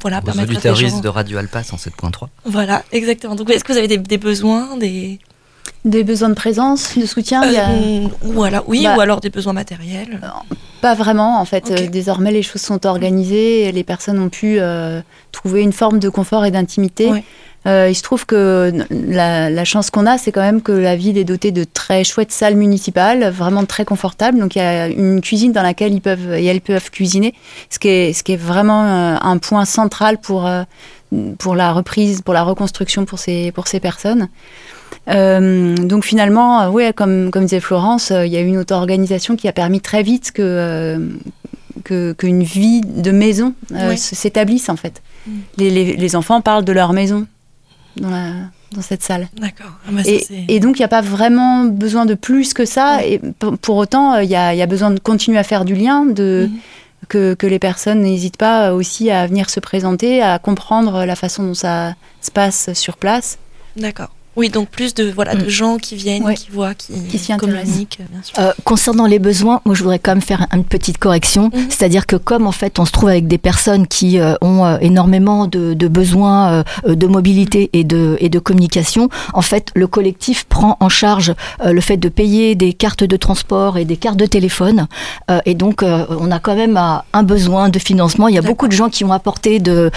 voilà, 0.00 0.20
Aux 0.26 0.40
auditeurs 0.40 0.76
de 0.76 1.08
Radio 1.08 1.38
Alpa 1.38 1.60
107.3. 1.60 2.28
Voilà, 2.46 2.82
exactement. 2.92 3.34
Donc, 3.34 3.50
est-ce 3.50 3.64
que 3.64 3.72
vous 3.72 3.78
avez 3.78 3.88
des, 3.88 3.98
des 3.98 4.18
besoins, 4.18 4.76
des, 4.76 5.18
des 5.84 6.02
besoins 6.02 6.30
de 6.30 6.34
présence, 6.34 6.96
de 6.96 7.06
soutien 7.06 7.42
euh, 7.44 8.06
Voilà, 8.22 8.62
oui, 8.66 8.84
bah, 8.84 8.96
ou 8.96 9.00
alors 9.00 9.20
des 9.20 9.30
besoins 9.30 9.52
matériels 9.52 10.20
euh, 10.22 10.28
Pas 10.80 10.94
vraiment, 10.94 11.40
en 11.40 11.44
fait. 11.44 11.70
Euh, 11.70 11.88
désormais, 11.88 12.32
les 12.32 12.42
choses 12.42 12.62
sont 12.62 12.86
organisées, 12.86 13.64
et 13.64 13.72
les 13.72 13.84
personnes 13.84 14.18
ont 14.18 14.30
pu 14.30 14.58
trouver 15.32 15.62
une 15.62 15.72
forme 15.72 15.98
de 15.98 16.08
confort 16.08 16.44
et 16.44 16.50
d'intimité. 16.50 17.10
il 17.66 17.94
se 17.94 18.02
trouve 18.02 18.24
que 18.24 18.72
la, 18.90 19.64
chance 19.64 19.90
qu'on 19.90 20.06
a, 20.06 20.16
c'est 20.16 20.32
quand 20.32 20.40
même 20.40 20.62
que 20.62 20.72
la 20.72 20.96
ville 20.96 21.18
est 21.18 21.24
dotée 21.24 21.52
de 21.52 21.64
très 21.64 22.02
chouettes 22.02 22.32
salles 22.32 22.56
municipales, 22.56 23.28
vraiment 23.28 23.64
très 23.66 23.84
confortables. 23.84 24.38
Donc 24.38 24.56
il 24.56 24.60
y 24.60 24.62
a 24.62 24.88
une 24.88 25.20
cuisine 25.20 25.52
dans 25.52 25.62
laquelle 25.62 25.92
ils 25.92 26.00
peuvent 26.00 26.32
et 26.32 26.46
elles 26.46 26.62
peuvent 26.62 26.90
cuisiner, 26.90 27.34
ce 27.68 27.78
qui 27.78 27.88
est, 27.88 28.12
ce 28.14 28.22
qui 28.22 28.32
est 28.32 28.42
vraiment 28.42 28.82
un 29.20 29.38
point 29.38 29.66
central 29.66 30.16
pour, 30.18 30.48
pour 31.38 31.54
la 31.54 31.72
reprise, 31.72 32.22
pour 32.22 32.32
la 32.32 32.42
reconstruction 32.42 33.04
pour 33.04 33.18
ces, 33.18 33.52
pour 33.52 33.68
ces 33.68 33.80
personnes. 33.80 34.28
Euh, 35.08 35.76
donc 35.76 36.04
finalement, 36.04 36.62
euh, 36.62 36.70
ouais, 36.70 36.92
comme, 36.92 37.30
comme 37.30 37.42
disait 37.42 37.60
Florence, 37.60 38.10
euh, 38.10 38.26
il 38.26 38.32
y 38.32 38.36
a 38.36 38.40
une 38.40 38.56
auto-organisation 38.56 39.36
qui 39.36 39.48
a 39.48 39.52
permis 39.52 39.80
très 39.80 40.02
vite 40.02 40.32
que 40.32 40.98
qu'une 41.84 42.42
vie 42.42 42.80
de 42.80 43.10
maison 43.10 43.52
s'établisse 43.96 44.70
en 44.70 44.76
fait. 44.76 45.02
Mm. 45.26 45.32
Les, 45.58 45.96
les, 45.96 46.16
enfants 46.16 46.40
parlent 46.40 46.64
de 46.64 46.72
leur 46.72 46.94
maison 46.94 47.26
dans, 47.98 48.08
la, 48.08 48.30
dans 48.72 48.80
cette 48.80 49.02
salle. 49.02 49.28
D'accord. 49.36 49.72
Ah 49.86 49.90
bah 49.92 50.00
et, 50.06 50.24
et, 50.48 50.60
donc 50.60 50.78
il 50.78 50.80
n'y 50.80 50.86
a 50.86 50.88
pas 50.88 51.02
vraiment 51.02 51.64
besoin 51.64 52.06
de 52.06 52.14
plus 52.14 52.54
que 52.54 52.64
ça. 52.64 53.04
Et 53.04 53.20
pour, 53.60 53.76
autant, 53.76 54.16
il 54.18 54.30
y 54.30 54.36
a, 54.36 54.54
y 54.54 54.62
a, 54.62 54.66
besoin 54.66 54.92
de 54.92 54.98
continuer 54.98 55.36
à 55.36 55.42
faire 55.42 55.66
du 55.66 55.74
lien, 55.74 56.06
de, 56.06 56.48
mm. 56.50 57.06
que, 57.08 57.34
que, 57.34 57.46
les 57.46 57.58
personnes 57.58 58.00
n'hésitent 58.00 58.38
pas 58.38 58.72
aussi 58.72 59.10
à 59.10 59.26
venir 59.26 59.50
se 59.50 59.60
présenter, 59.60 60.22
à 60.22 60.38
comprendre 60.38 61.04
la 61.04 61.16
façon 61.16 61.42
dont 61.42 61.54
ça 61.54 61.96
se 62.22 62.30
passe 62.30 62.72
sur 62.72 62.96
place. 62.96 63.36
D'accord. 63.76 64.10
Oui, 64.36 64.48
donc 64.48 64.68
plus 64.68 64.94
de 64.94 65.04
voilà 65.04 65.34
de 65.34 65.46
mm. 65.46 65.48
gens 65.48 65.76
qui 65.76 65.94
viennent, 65.94 66.34
qui 66.34 66.48
voient, 66.50 66.74
qui, 66.74 66.92
qui 66.92 67.36
communiquent. 67.36 68.00
Bien 68.10 68.22
sûr. 68.22 68.34
Euh, 68.38 68.52
concernant 68.64 69.06
les 69.06 69.18
besoins, 69.18 69.60
moi 69.64 69.74
je 69.74 69.82
voudrais 69.82 69.98
quand 69.98 70.12
même 70.12 70.22
faire 70.22 70.46
une 70.52 70.64
petite 70.64 70.98
correction, 70.98 71.48
mm-hmm. 71.48 71.70
c'est-à-dire 71.70 72.06
que 72.06 72.16
comme 72.16 72.46
en 72.46 72.52
fait 72.52 72.78
on 72.78 72.84
se 72.84 72.92
trouve 72.92 73.08
avec 73.08 73.28
des 73.28 73.38
personnes 73.38 73.86
qui 73.86 74.18
euh, 74.18 74.34
ont 74.40 74.64
euh, 74.64 74.78
énormément 74.80 75.46
de, 75.46 75.74
de 75.74 75.88
besoins 75.88 76.64
de 76.86 77.06
mobilité 77.06 77.70
et 77.72 77.84
de 77.84 78.16
et 78.20 78.28
de 78.28 78.38
communication, 78.38 79.08
en 79.32 79.42
fait 79.42 79.70
le 79.74 79.86
collectif 79.86 80.44
prend 80.44 80.76
en 80.80 80.88
charge 80.88 81.34
le 81.64 81.80
fait 81.80 81.96
de 81.96 82.08
payer 82.08 82.54
des 82.54 82.72
cartes 82.72 83.04
de 83.04 83.16
transport 83.16 83.78
et 83.78 83.84
des 83.84 83.96
cartes 83.96 84.16
de 84.16 84.26
téléphone, 84.26 84.86
et 85.44 85.54
donc 85.54 85.82
on 85.82 86.30
a 86.30 86.38
quand 86.38 86.54
même 86.54 86.76
un 86.76 87.22
besoin 87.22 87.68
de 87.68 87.78
financement. 87.78 88.28
Il 88.28 88.34
y 88.34 88.38
a 88.38 88.42
beaucoup 88.42 88.68
de 88.68 88.72
gens 88.72 88.88
qui 88.88 89.04
ont 89.04 89.12
apporté 89.12 89.58
de 89.60 89.90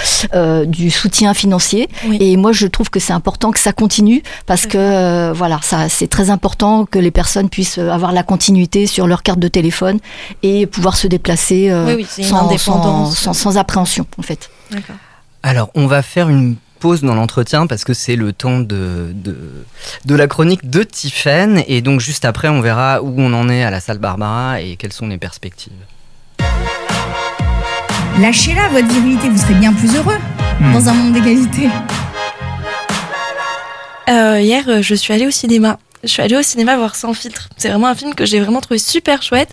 du 0.65 0.89
soutien 0.91 1.33
financier, 1.33 1.89
et 2.19 2.37
moi 2.37 2.51
je 2.51 2.67
trouve 2.67 2.89
que 2.89 2.99
c'est 2.99 3.13
important 3.13 3.51
que 3.51 3.59
ça 3.59 3.73
continue 3.73 4.23
parce 4.45 4.65
que 4.65 5.31
voilà, 5.33 5.59
ça 5.61 5.89
c'est 5.89 6.07
très 6.07 6.29
important 6.29 6.85
que 6.85 6.99
les 6.99 7.11
personnes 7.11 7.49
puissent 7.49 7.77
avoir 7.77 8.11
la 8.11 8.23
continuité 8.23 8.87
sur 8.87 9.07
leur 9.07 9.23
carte 9.23 9.39
de 9.39 9.47
téléphone 9.47 9.99
et 10.43 10.67
pouvoir 10.67 10.97
se 10.97 11.07
déplacer 11.07 11.71
sans, 12.07 12.57
sans, 12.57 13.33
sans, 13.33 13.57
appréhension 13.57 14.05
en 14.17 14.21
fait. 14.21 14.49
Alors, 15.43 15.69
on 15.75 15.87
va 15.87 16.01
faire 16.01 16.29
une 16.29 16.55
pause 16.79 17.01
dans 17.01 17.15
l'entretien 17.15 17.67
parce 17.67 17.83
que 17.83 17.93
c'est 17.93 18.15
le 18.15 18.33
temps 18.33 18.59
de, 18.59 19.13
de, 19.13 20.15
la 20.15 20.27
chronique 20.27 20.69
de 20.69 20.83
Tiffen. 20.83 21.63
Et 21.67 21.81
donc, 21.81 21.99
juste 21.99 22.25
après, 22.25 22.47
on 22.47 22.61
verra 22.61 23.01
où 23.01 23.13
on 23.17 23.33
en 23.33 23.49
est 23.49 23.63
à 23.63 23.71
la 23.71 23.79
salle 23.79 23.97
Barbara 23.97 24.61
et 24.61 24.75
quelles 24.75 24.93
sont 24.93 25.07
les 25.07 25.17
perspectives. 25.17 25.73
Lâchez-la, 28.19 28.69
votre 28.69 28.87
virilité, 28.87 29.29
vous 29.29 29.37
serez 29.37 29.53
bien 29.55 29.73
plus 29.73 29.95
heureux 29.95 30.17
hmm. 30.59 30.73
dans 30.73 30.89
un 30.89 30.93
monde 30.93 31.13
d'égalité. 31.13 31.69
Euh, 34.09 34.39
hier, 34.41 34.67
euh, 34.67 34.81
je 34.81 34.95
suis 34.95 35.13
allée 35.13 35.27
au 35.27 35.31
cinéma. 35.31 35.79
Je 36.03 36.09
suis 36.09 36.21
allée 36.21 36.37
au 36.37 36.43
cinéma 36.43 36.77
voir 36.77 36.95
Sans 36.95 37.13
filtre. 37.13 37.49
C'est 37.57 37.69
vraiment 37.69 37.87
un 37.87 37.95
film 37.95 38.15
que 38.15 38.25
j'ai 38.25 38.39
vraiment 38.39 38.61
trouvé 38.61 38.77
super 38.77 39.21
chouette. 39.21 39.49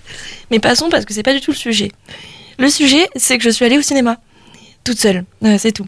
Mais 0.50 0.58
passons 0.60 0.88
parce 0.88 1.04
que 1.04 1.14
c'est 1.14 1.22
pas 1.22 1.34
du 1.34 1.40
tout 1.40 1.50
le 1.50 1.56
sujet. 1.56 1.90
Le 2.58 2.68
sujet, 2.68 3.08
c'est 3.16 3.38
que 3.38 3.44
je 3.44 3.50
suis 3.50 3.64
allée 3.64 3.78
au 3.78 3.82
cinéma 3.82 4.18
toute 4.84 4.98
seule, 4.98 5.24
c'est 5.58 5.72
tout. 5.72 5.86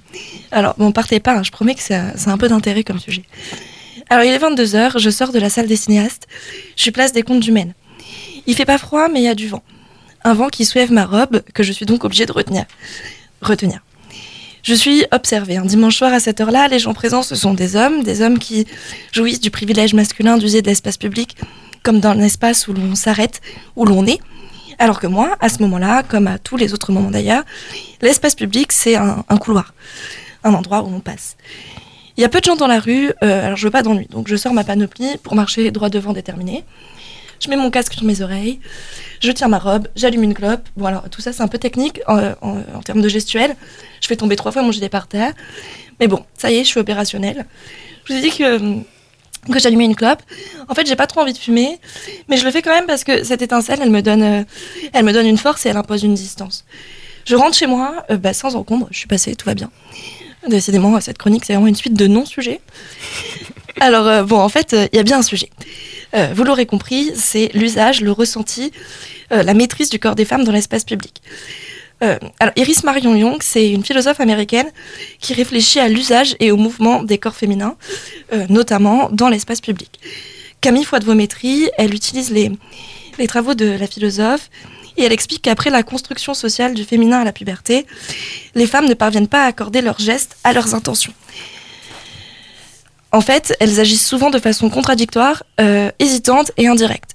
Alors, 0.51 0.75
bon, 0.79 0.91
partez 0.91 1.21
pas, 1.21 1.35
hein, 1.35 1.43
je 1.43 1.51
promets 1.51 1.75
que 1.75 1.83
c'est 1.83 1.95
un 1.95 2.39
peu 2.39 2.49
d'intérêt 2.49 2.83
comme 2.83 2.99
sujet. 2.99 3.25
Alors, 4.09 4.25
il 4.25 4.33
est 4.33 4.39
22h, 4.39 4.99
je 4.99 5.11
sors 5.11 5.33
de 5.33 5.39
la 5.39 5.51
salle 5.51 5.67
des 5.67 5.77
cinéastes, 5.77 6.27
je 6.77 6.83
suis 6.83 6.93
place 6.93 7.13
des 7.13 7.23
comptes 7.23 7.41
du 7.41 7.53
Maine. 7.53 7.75
Il 8.47 8.55
fait 8.55 8.65
pas 8.65 8.79
froid, 8.79 9.09
mais 9.09 9.21
il 9.21 9.25
y 9.25 9.29
a 9.29 9.35
du 9.35 9.49
vent. 9.49 9.63
Un 10.25 10.33
vent 10.33 10.49
qui 10.49 10.65
soulève 10.65 10.93
ma 10.93 11.05
robe, 11.05 11.43
que 11.53 11.63
je 11.63 11.73
suis 11.73 11.85
donc 11.85 12.05
obligée 12.05 12.25
de 12.25 12.33
retenir. 12.33 12.65
Retenir. 13.43 13.81
Je 14.67 14.75
suis 14.75 15.05
observée. 15.13 15.59
Un 15.59 15.65
dimanche 15.65 15.97
soir 15.97 16.13
à 16.13 16.19
cette 16.19 16.41
heure-là, 16.41 16.67
les 16.67 16.81
gens 16.81 16.93
présents, 16.93 17.23
ce 17.23 17.37
sont 17.37 17.55
des 17.55 17.77
hommes, 17.77 18.03
des 18.03 18.21
hommes 18.21 18.41
qui 18.41 18.67
jouissent 19.13 19.39
du 19.39 19.53
privilège 19.53 19.95
masculin 19.95 20.39
d'user 20.39 20.61
de 20.61 20.67
l'espace 20.67 20.97
public, 20.97 21.37
comme 21.85 22.01
dans 22.01 22.09
un 22.09 22.19
espace 22.19 22.67
où 22.67 22.73
l'on 22.73 22.97
s'arrête, 22.97 23.41
où 23.77 23.85
l'on 23.85 24.05
est, 24.07 24.19
alors 24.81 24.99
que 24.99 25.07
moi, 25.07 25.37
à 25.39 25.51
ce 25.51 25.63
moment-là, 25.63 26.03
comme 26.03 26.27
à 26.27 26.39
tous 26.39 26.57
les 26.57 26.75
autres 26.75 26.91
moments 26.91 27.13
d'ailleurs, 27.13 27.45
l'espace 28.03 28.35
public, 28.35 28.73
c'est 28.73 28.97
un, 28.97 29.23
couloir, 29.39 29.73
un 30.43 30.53
endroit 30.53 30.83
où 30.83 30.93
on 30.93 30.99
passe. 30.99 31.37
Il 32.17 32.23
y 32.23 32.25
a 32.25 32.29
peu 32.29 32.41
de 32.41 32.47
gens 32.47 32.57
dans 32.57 32.67
la 32.67 32.81
rue, 32.81 33.13
euh, 33.23 33.47
alors 33.47 33.57
je 33.57 33.65
veux 33.69 33.71
pas 33.71 33.85
d'ennui, 33.85 34.09
donc 34.11 34.27
je 34.27 34.35
sors 34.35 34.53
ma 34.53 34.65
panoplie 34.65 35.17
pour 35.23 35.37
marcher 35.37 35.71
droit 35.71 35.91
devant 35.91 36.13
déterminé. 36.13 36.65
Je 37.41 37.51
mets 37.51 37.57
mon 37.57 37.71
casque 37.71 37.93
sur 37.93 38.05
mes 38.05 38.23
oreilles, 38.23 38.61
je 39.21 39.31
tiens 39.31 39.49
ma 39.49 39.59
robe, 39.59 39.89
j'allume 39.97 40.23
une 40.23 40.35
clope. 40.35 40.67
Bon, 40.77 40.87
alors 40.87 41.09
tout 41.11 41.21
ça, 41.21 41.33
c'est 41.33 41.43
un 41.43 41.49
peu 41.49 41.59
technique 41.59 42.01
en, 42.07 42.83
termes 42.85 43.03
de 43.03 43.09
gestuel. 43.09 43.57
Je 44.01 44.07
fais 44.07 44.17
tomber 44.17 44.37
trois 44.37 44.53
fois 44.53 44.63
mon 44.63 44.73
gilet 44.73 44.89
par 44.89 45.07
terre. 45.07 45.33
Mais 46.01 46.09
bon, 46.09 46.25
ça 46.37 46.51
y 46.51 46.57
est, 46.57 46.65
je 46.65 46.69
suis 46.69 46.81
opérationnelle. 46.81 47.47
Je 48.05 48.13
vous 48.13 48.19
ai 48.19 48.23
dit 48.23 48.37
que 48.37 48.83
que 49.53 49.59
j'allumais 49.59 49.85
une 49.85 49.95
clope. 49.95 50.23
En 50.69 50.75
fait, 50.75 50.87
j'ai 50.87 50.97
pas 50.97 51.07
trop 51.07 51.21
envie 51.21 51.33
de 51.33 51.39
fumer, 51.39 51.79
mais 52.29 52.37
je 52.37 52.45
le 52.45 52.51
fais 52.51 52.63
quand 52.63 52.75
même 52.75 52.87
parce 52.87 53.05
que 53.05 53.25
cette 53.25 53.43
étincelle, 53.43 53.79
elle 53.81 53.91
me 53.91 54.03
donne, 54.03 54.23
euh, 54.23 54.43
elle 54.93 55.05
me 55.05 55.13
donne 55.13 55.27
une 55.27 55.39
force 55.39 55.67
et 55.67 55.69
elle 55.69 55.77
impose 55.77 56.03
une 56.03 56.15
distance. 56.15 56.65
Je 57.25 57.37
rentre 57.37 57.57
chez 57.57 57.67
moi, 57.67 58.05
euh, 58.11 58.17
bah, 58.17 58.33
sans 58.33 58.57
encombre, 58.57 58.89
je 58.91 58.99
suis 58.99 59.09
passée, 59.09 59.35
tout 59.37 59.47
va 59.47 59.55
bien. 59.55 59.71
Décidément, 60.49 61.01
cette 61.01 61.19
chronique, 61.19 61.45
c'est 61.45 61.55
vraiment 61.55 61.67
une 61.67 61.77
suite 61.77 61.95
de 61.95 62.07
non-sujets. 62.07 62.61
Alors, 63.81 64.07
euh, 64.07 64.23
bon, 64.23 64.39
en 64.39 64.49
fait, 64.49 64.77
il 64.93 64.97
y 64.97 65.01
a 65.01 65.03
bien 65.03 65.19
un 65.19 65.23
sujet. 65.23 65.51
Vous 66.35 66.45
l'aurez 66.45 66.67
compris, 66.67 67.13
c'est 67.15 67.51
l'usage, 67.53 68.01
le 68.01 68.11
ressenti, 68.11 68.73
la 69.31 69.55
maîtrise 69.55 69.91
du 69.91 69.99
corps 69.99 70.15
des 70.15 70.25
femmes 70.25 70.45
dans 70.45 70.53
l'espace 70.53 70.85
public. 70.85 71.21
Euh, 72.03 72.19
alors, 72.41 72.53
Iris 72.57 72.85
Marion 72.85 73.15
Young, 73.15 73.39
c'est 73.41 73.71
une 73.71 73.85
philosophe 73.85 74.21
américaine 74.21 74.67
qui 75.21 75.33
réfléchit 75.33 75.81
à 75.81 75.89
l'usage 75.89 76.37
et 76.41 76.51
au 76.51 76.57
mouvement 76.57 77.03
des 77.03 77.19
corps 77.19 77.35
féminins, 77.35 77.77
euh, 78.33 78.47
notamment 78.49 79.09
dans 79.11 79.29
l'espace 79.29 79.61
public. 79.61 79.99
Camille 80.61 80.85
Foy-de-Vaumétrie, 80.85 81.71
elle 81.79 81.95
utilise 81.95 82.31
les, 82.31 82.51
les 83.19 83.27
travaux 83.27 83.55
de 83.55 83.67
la 83.67 83.87
philosophe 83.87 84.51
et 84.99 85.05
elle 85.05 85.13
explique 85.13 85.43
qu'après 85.43 85.71
la 85.71 85.83
construction 85.83 86.35
sociale 86.35 86.75
du 86.75 86.85
féminin 86.85 87.21
à 87.21 87.25
la 87.25 87.33
puberté, 87.33 87.87
les 88.55 88.67
femmes 88.67 88.89
ne 88.89 88.95
parviennent 88.95 89.29
pas 89.29 89.45
à 89.45 89.47
accorder 89.47 89.81
leurs 89.81 89.99
gestes 89.99 90.37
à 90.45 90.53
leurs 90.53 90.75
intentions. 90.75 91.13
En 93.13 93.21
fait, 93.21 93.57
elles 93.61 93.81
agissent 93.81 94.07
souvent 94.07 94.31
de 94.31 94.39
façon 94.39 94.69
contradictoire, 94.69 95.43
euh, 95.61 95.91
hésitante 95.99 96.53
et 96.57 96.67
indirecte. 96.67 97.11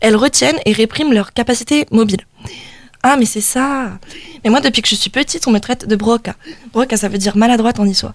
Elles 0.00 0.16
retiennent 0.16 0.58
et 0.66 0.72
répriment 0.72 1.12
leur 1.12 1.32
capacité 1.32 1.86
mobile. 1.90 2.20
Ah, 3.08 3.14
mais 3.16 3.24
c'est 3.24 3.40
ça. 3.40 4.00
Mais 4.42 4.50
moi, 4.50 4.60
depuis 4.60 4.82
que 4.82 4.88
je 4.88 4.96
suis 4.96 5.10
petite, 5.10 5.46
on 5.46 5.52
me 5.52 5.60
traite 5.60 5.86
de 5.86 5.94
broca. 5.94 6.34
Broca, 6.72 6.96
ça 6.96 7.08
veut 7.08 7.18
dire 7.18 7.36
maladroite 7.36 7.78
en 7.78 7.86
histoire. 7.86 8.14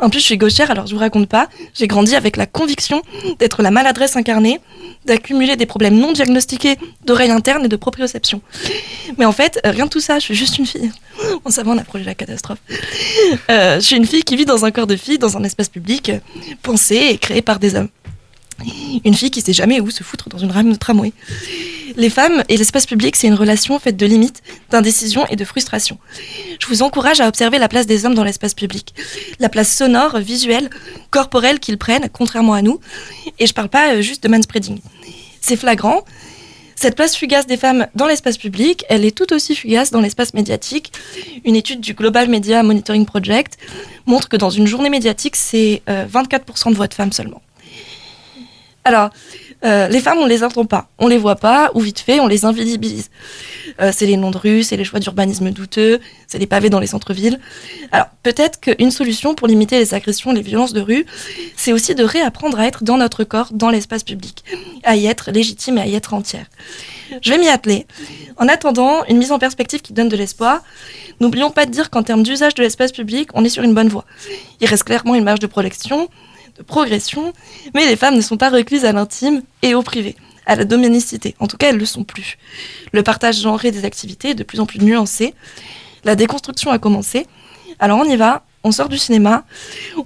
En 0.00 0.10
plus, 0.10 0.18
je 0.18 0.24
suis 0.24 0.36
gauchère, 0.36 0.68
alors 0.72 0.88
je 0.88 0.94
vous 0.94 0.98
raconte 0.98 1.28
pas. 1.28 1.48
J'ai 1.74 1.86
grandi 1.86 2.16
avec 2.16 2.36
la 2.36 2.46
conviction 2.46 3.02
d'être 3.38 3.62
la 3.62 3.70
maladresse 3.70 4.16
incarnée, 4.16 4.58
d'accumuler 5.04 5.54
des 5.54 5.64
problèmes 5.64 5.96
non 5.96 6.10
diagnostiqués 6.10 6.76
d'oreille 7.06 7.30
interne 7.30 7.66
et 7.66 7.68
de 7.68 7.76
proprioception. 7.76 8.42
Mais 9.16 9.26
en 9.26 9.32
fait, 9.32 9.60
rien 9.62 9.84
de 9.84 9.90
tout 9.90 10.00
ça, 10.00 10.18
je 10.18 10.24
suis 10.24 10.34
juste 10.34 10.58
une 10.58 10.66
fille. 10.66 10.90
On 11.44 11.50
savait, 11.50 11.70
on 11.70 11.78
a 11.78 11.84
projet 11.84 12.04
la 12.04 12.16
catastrophe. 12.16 12.58
Euh, 13.48 13.76
je 13.76 13.86
suis 13.86 13.96
une 13.96 14.06
fille 14.06 14.24
qui 14.24 14.34
vit 14.34 14.44
dans 14.44 14.64
un 14.64 14.72
corps 14.72 14.88
de 14.88 14.96
fille, 14.96 15.18
dans 15.18 15.36
un 15.36 15.44
espace 15.44 15.68
public, 15.68 16.10
pensé 16.62 16.96
et 16.96 17.18
créé 17.18 17.42
par 17.42 17.60
des 17.60 17.76
hommes. 17.76 17.90
Une 19.04 19.14
fille 19.14 19.30
qui 19.30 19.40
sait 19.40 19.52
jamais 19.52 19.80
où 19.80 19.90
se 19.90 20.02
foutre 20.02 20.28
dans 20.28 20.38
une 20.38 20.50
rame 20.50 20.72
de 20.72 20.76
tramway. 20.76 21.12
Les 21.96 22.10
femmes 22.10 22.42
et 22.48 22.56
l'espace 22.56 22.86
public, 22.86 23.16
c'est 23.16 23.26
une 23.26 23.34
relation 23.34 23.78
faite 23.78 23.96
de 23.96 24.06
limites, 24.06 24.42
d'indécision 24.70 25.26
et 25.28 25.36
de 25.36 25.44
frustration. 25.44 25.98
Je 26.58 26.66
vous 26.66 26.82
encourage 26.82 27.20
à 27.20 27.28
observer 27.28 27.58
la 27.58 27.68
place 27.68 27.86
des 27.86 28.06
hommes 28.06 28.14
dans 28.14 28.24
l'espace 28.24 28.54
public. 28.54 28.94
La 29.40 29.48
place 29.48 29.74
sonore, 29.74 30.18
visuelle, 30.18 30.70
corporelle 31.10 31.60
qu'ils 31.60 31.78
prennent, 31.78 32.08
contrairement 32.12 32.54
à 32.54 32.62
nous. 32.62 32.80
Et 33.38 33.46
je 33.46 33.54
parle 33.54 33.68
pas 33.68 33.94
euh, 33.94 34.02
juste 34.02 34.22
de 34.22 34.28
manspreading. 34.28 34.78
C'est 35.40 35.56
flagrant. 35.56 36.04
Cette 36.76 36.96
place 36.96 37.16
fugace 37.16 37.46
des 37.46 37.56
femmes 37.56 37.86
dans 37.94 38.06
l'espace 38.06 38.38
public, 38.38 38.84
elle 38.88 39.04
est 39.04 39.16
tout 39.16 39.32
aussi 39.32 39.54
fugace 39.54 39.90
dans 39.90 40.00
l'espace 40.00 40.34
médiatique. 40.34 40.92
Une 41.44 41.54
étude 41.54 41.80
du 41.80 41.94
Global 41.94 42.28
Media 42.28 42.62
Monitoring 42.62 43.06
Project 43.06 43.58
montre 44.06 44.28
que 44.28 44.36
dans 44.36 44.50
une 44.50 44.66
journée 44.66 44.90
médiatique, 44.90 45.36
c'est 45.36 45.82
24% 45.86 45.88
euh, 45.88 46.70
de 46.70 46.74
voix 46.74 46.88
de 46.88 46.94
femmes 46.94 47.12
seulement. 47.12 47.42
Alors, 48.84 49.10
euh, 49.64 49.88
les 49.88 50.00
femmes, 50.00 50.18
on 50.18 50.26
les 50.26 50.42
entend 50.42 50.64
pas, 50.64 50.88
on 50.98 51.06
les 51.06 51.18
voit 51.18 51.36
pas, 51.36 51.70
ou 51.74 51.80
vite 51.80 52.00
fait, 52.00 52.20
on 52.20 52.26
les 52.26 52.44
invisibilise. 52.44 53.10
Euh, 53.80 53.92
c'est 53.94 54.06
les 54.06 54.16
noms 54.16 54.30
de 54.30 54.38
rue, 54.38 54.62
c'est 54.62 54.76
les 54.76 54.84
choix 54.84 54.98
d'urbanisme 54.98 55.50
douteux, 55.50 56.00
c'est 56.26 56.38
les 56.38 56.46
pavés 56.46 56.68
dans 56.68 56.80
les 56.80 56.88
centres-villes. 56.88 57.38
Alors, 57.92 58.06
peut-être 58.22 58.60
qu'une 58.60 58.90
solution 58.90 59.34
pour 59.34 59.46
limiter 59.46 59.78
les 59.78 59.94
agressions, 59.94 60.32
les 60.32 60.42
violences 60.42 60.72
de 60.72 60.80
rue, 60.80 61.06
c'est 61.56 61.72
aussi 61.72 61.94
de 61.94 62.04
réapprendre 62.04 62.58
à 62.58 62.66
être 62.66 62.82
dans 62.82 62.96
notre 62.96 63.24
corps, 63.24 63.48
dans 63.52 63.70
l'espace 63.70 64.02
public, 64.02 64.44
à 64.84 64.96
y 64.96 65.06
être 65.06 65.30
légitime 65.30 65.78
et 65.78 65.82
à 65.82 65.86
y 65.86 65.94
être 65.94 66.14
entière. 66.14 66.46
Je 67.20 67.30
vais 67.30 67.38
m'y 67.38 67.48
atteler. 67.48 67.86
En 68.36 68.48
attendant, 68.48 69.04
une 69.04 69.18
mise 69.18 69.32
en 69.32 69.38
perspective 69.38 69.80
qui 69.80 69.92
donne 69.92 70.08
de 70.08 70.16
l'espoir, 70.16 70.62
n'oublions 71.20 71.50
pas 71.50 71.66
de 71.66 71.70
dire 71.70 71.90
qu'en 71.90 72.02
termes 72.02 72.22
d'usage 72.22 72.54
de 72.54 72.62
l'espace 72.62 72.92
public, 72.92 73.28
on 73.34 73.44
est 73.44 73.48
sur 73.48 73.62
une 73.62 73.74
bonne 73.74 73.88
voie. 73.88 74.04
Il 74.60 74.66
reste 74.66 74.84
clairement 74.84 75.14
une 75.14 75.24
marge 75.24 75.40
de 75.40 75.46
protection, 75.46 76.08
de 76.56 76.62
progression, 76.62 77.32
mais 77.74 77.86
les 77.86 77.96
femmes 77.96 78.16
ne 78.16 78.20
sont 78.20 78.36
pas 78.36 78.50
recluses 78.50 78.84
à 78.84 78.92
l'intime 78.92 79.42
et 79.62 79.74
au 79.74 79.82
privé, 79.82 80.16
à 80.46 80.56
la 80.56 80.64
dominicité. 80.64 81.34
En 81.38 81.46
tout 81.46 81.56
cas, 81.56 81.68
elles 81.68 81.76
ne 81.76 81.80
le 81.80 81.86
sont 81.86 82.04
plus. 82.04 82.38
Le 82.92 83.02
partage 83.02 83.40
genré 83.40 83.70
des 83.70 83.84
activités 83.84 84.30
est 84.30 84.34
de 84.34 84.44
plus 84.44 84.60
en 84.60 84.66
plus 84.66 84.80
nuancé. 84.80 85.34
La 86.04 86.16
déconstruction 86.16 86.70
a 86.70 86.78
commencé. 86.78 87.26
Alors 87.78 87.98
on 87.98 88.04
y 88.04 88.16
va, 88.16 88.44
on 88.64 88.72
sort 88.72 88.88
du 88.88 88.98
cinéma, 88.98 89.44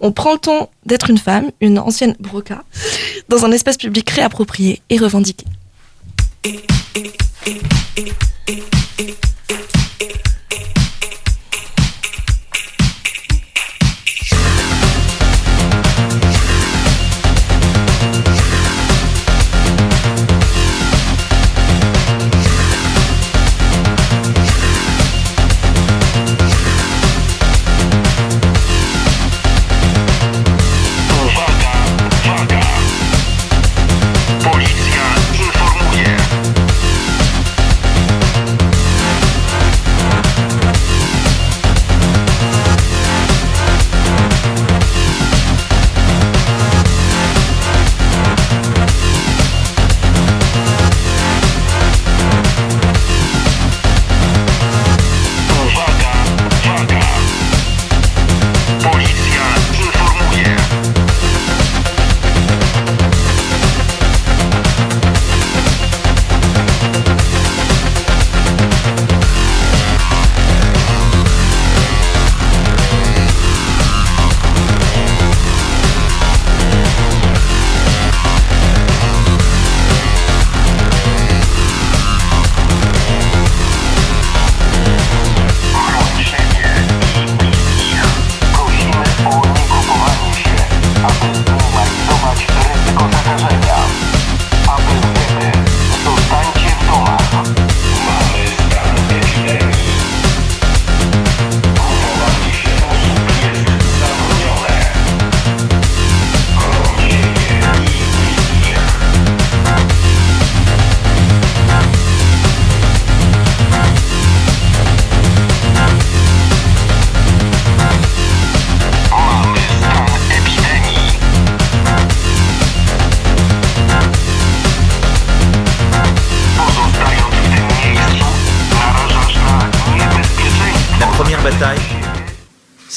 on 0.01 0.13
prend 0.13 0.33
le 0.33 0.39
temps 0.39 0.71
d'être 0.85 1.11
une 1.11 1.19
femme, 1.19 1.51
une 1.61 1.79
ancienne 1.79 2.17
broca, 2.21 2.65
dans 3.29 3.45
un 3.45 3.53
espace 3.53 3.77
public 3.77 4.09
réapproprié 4.11 4.81
et 4.89 4.99
revendiqué. 4.99 5.45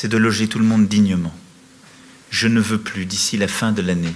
C'est 0.02 0.08
de 0.08 0.16
loger 0.16 0.48
tout 0.48 0.60
le 0.60 0.66
monde 0.66 0.88
dignement. 0.88 1.36
Je 2.30 2.48
ne 2.48 2.62
veux 2.62 2.78
plus, 2.78 3.06
d'ici 3.06 3.36
la 3.36 3.50
fin 3.50 3.74
de 3.74 3.82
l'année, 3.82 4.14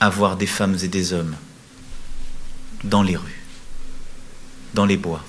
avoir 0.00 0.38
des 0.38 0.46
femmes 0.46 0.74
et 0.82 0.88
des 0.88 1.12
hommes 1.12 1.36
dans 2.84 3.02
les 3.02 3.14
rues, 3.14 3.42
dans 4.72 4.86
les 4.86 4.96
bois 4.96 5.22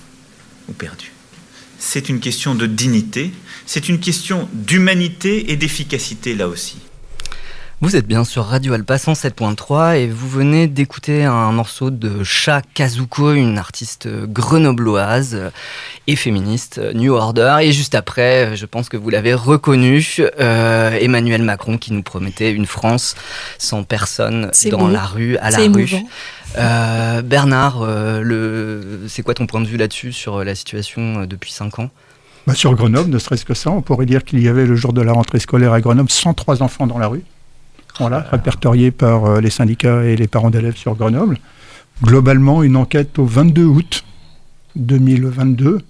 ou 0.70 0.72
perdus. 0.72 1.12
C'est 1.79 2.08
une 2.08 2.22
question 2.22 2.55
de 2.55 2.65
dignité, 2.65 3.34
c'est 3.65 3.89
une 3.89 4.00
question 4.00 4.48
d'humanité 4.53 5.51
et 5.51 5.58
d'efficacité 5.58 6.34
là 6.34 6.48
aussi. 6.48 6.77
Vous 7.84 7.96
êtes 7.96 8.06
bien 8.06 8.24
sur 8.24 8.46
Radio 8.46 8.74
Alpa 8.74 8.98
107.3 8.98 9.98
et 9.98 10.08
vous 10.08 10.30
venez 10.30 10.68
d'écouter 10.68 11.24
un 11.24 11.52
morceau 11.52 11.90
de 11.90 12.24
Cha 12.24 12.62
Kazuko, 12.62 13.34
une 13.34 13.58
artiste 13.58 14.08
grenobloise 14.28 15.50
et 16.06 16.16
féministe, 16.16 16.80
New 16.94 17.16
Order. 17.16 17.58
Et 17.64 17.72
juste 17.72 17.96
après, 17.96 18.56
je 18.56 18.68
pense 18.68 18.88
que 18.88 18.98
vous 18.98 19.10
l'avez 19.10 19.34
reconnu, 19.34 20.18
euh, 20.40 20.92
Emmanuel 20.92 21.42
Macron 21.42 21.80
qui 21.80 21.92
nous 21.92 22.04
promettait 22.04 22.52
une 22.52 22.68
France 22.68 23.16
sans 23.58 23.82
personne 23.82 24.52
dans 24.70 24.88
la 24.88 25.04
rue, 25.04 25.38
à 25.38 25.50
la 25.50 25.58
rue. 25.58 25.90
Euh, 26.60 27.24
Bernard, 27.24 27.80
euh, 27.82 29.08
c'est 29.08 29.24
quoi 29.24 29.34
ton 29.34 29.48
point 29.48 29.60
de 29.60 29.68
vue 29.68 29.78
là-dessus 29.78 30.14
sur 30.14 30.44
la 30.44 30.54
situation 30.54 31.26
depuis 31.26 31.52
5 31.52 31.80
ans? 31.80 31.90
Bah 32.46 32.54
Sur 32.54 32.76
Grenoble, 32.76 33.10
ne 33.10 33.18
serait-ce 33.18 33.44
que 33.44 33.56
ça, 33.56 33.72
on 33.72 33.82
pourrait 33.82 34.06
dire 34.06 34.24
qu'il 34.24 34.40
y 34.40 34.48
avait 34.48 34.68
le 34.68 34.76
jour 34.76 34.94
de 34.94 35.02
la 35.02 35.14
rentrée 35.14 35.40
scolaire 35.40 35.74
à 35.74 35.82
Grenoble 35.82 36.12
103 36.12 36.62
enfants 36.62 36.86
dans 36.86 37.00
la 37.00 37.08
rue 37.08 37.24
voilà, 38.00 38.22
par 38.98 39.26
euh, 39.26 39.42
les 39.42 39.50
syndicats 39.50 40.04
et 40.04 40.16
les 40.16 40.28
parents 40.28 40.50
d'élèves 40.50 40.76
sur 40.76 40.96
Grenoble. 40.96 41.38
Globalement, 42.04 42.64
une 42.64 42.75
enquête 42.75 43.20
au 43.20 43.25
22 43.25 43.66
août 43.66 44.04
2022 44.75 45.82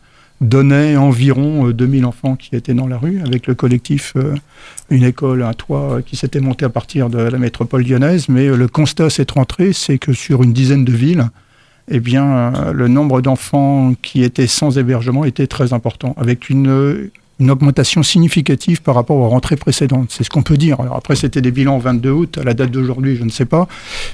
donnait 0.42 0.98
environ 0.98 1.70
2000 1.70 2.04
euh, 2.04 2.08
enfants 2.08 2.36
qui 2.36 2.56
étaient 2.56 2.74
dans 2.74 2.88
la 2.88 2.98
rue, 2.98 3.22
avec 3.22 3.48
le 3.48 3.54
collectif 3.54 4.14
euh, 4.16 4.36
Une 4.90 5.04
école, 5.04 5.44
un 5.44 5.54
toit, 5.54 6.02
qui 6.06 6.16
s'était 6.16 6.40
monté 6.40 6.66
à 6.66 6.70
partir 6.70 7.10
de 7.10 7.20
la 7.20 7.38
métropole 7.38 7.84
lyonnaise. 7.84 8.28
Mais 8.28 8.48
le 8.48 8.68
constat 8.68 9.10
cette 9.10 9.32
rentrée, 9.32 9.72
c'est 9.72 10.00
que 10.00 10.14
sur 10.14 10.44
une 10.44 10.54
dizaine 10.54 10.84
de 10.84 10.92
villes, 10.92 11.30
eh 11.90 12.00
bien, 12.00 12.72
le 12.72 12.88
nombre 12.88 13.22
d'enfants 13.22 13.94
qui 14.02 14.24
étaient 14.24 14.48
sans 14.48 14.78
hébergement 14.78 15.26
était 15.26 15.48
très 15.48 15.74
important, 15.74 16.16
avec 16.18 16.50
une 16.50 17.10
une 17.42 17.50
augmentation 17.50 18.04
significative 18.04 18.82
par 18.82 18.96
rapport 18.96 19.18
aux 19.18 19.28
rentrées 19.28 19.56
précédentes. 19.56 20.08
C'est 20.10 20.24
ce 20.24 20.30
qu'on 20.30 20.44
peut 20.44 20.58
dire. 20.58 20.80
Alors 20.80 20.96
après, 20.96 21.16
c'était 21.16 21.42
des 21.42 21.52
bilans 21.52 21.80
22 21.80 22.12
août, 22.12 22.38
à 22.38 22.44
la 22.44 22.54
date 22.54 22.72
d'aujourd'hui, 22.72 23.16
je 23.16 23.24
ne 23.24 23.30
sais 23.30 23.46
pas. 23.46 23.68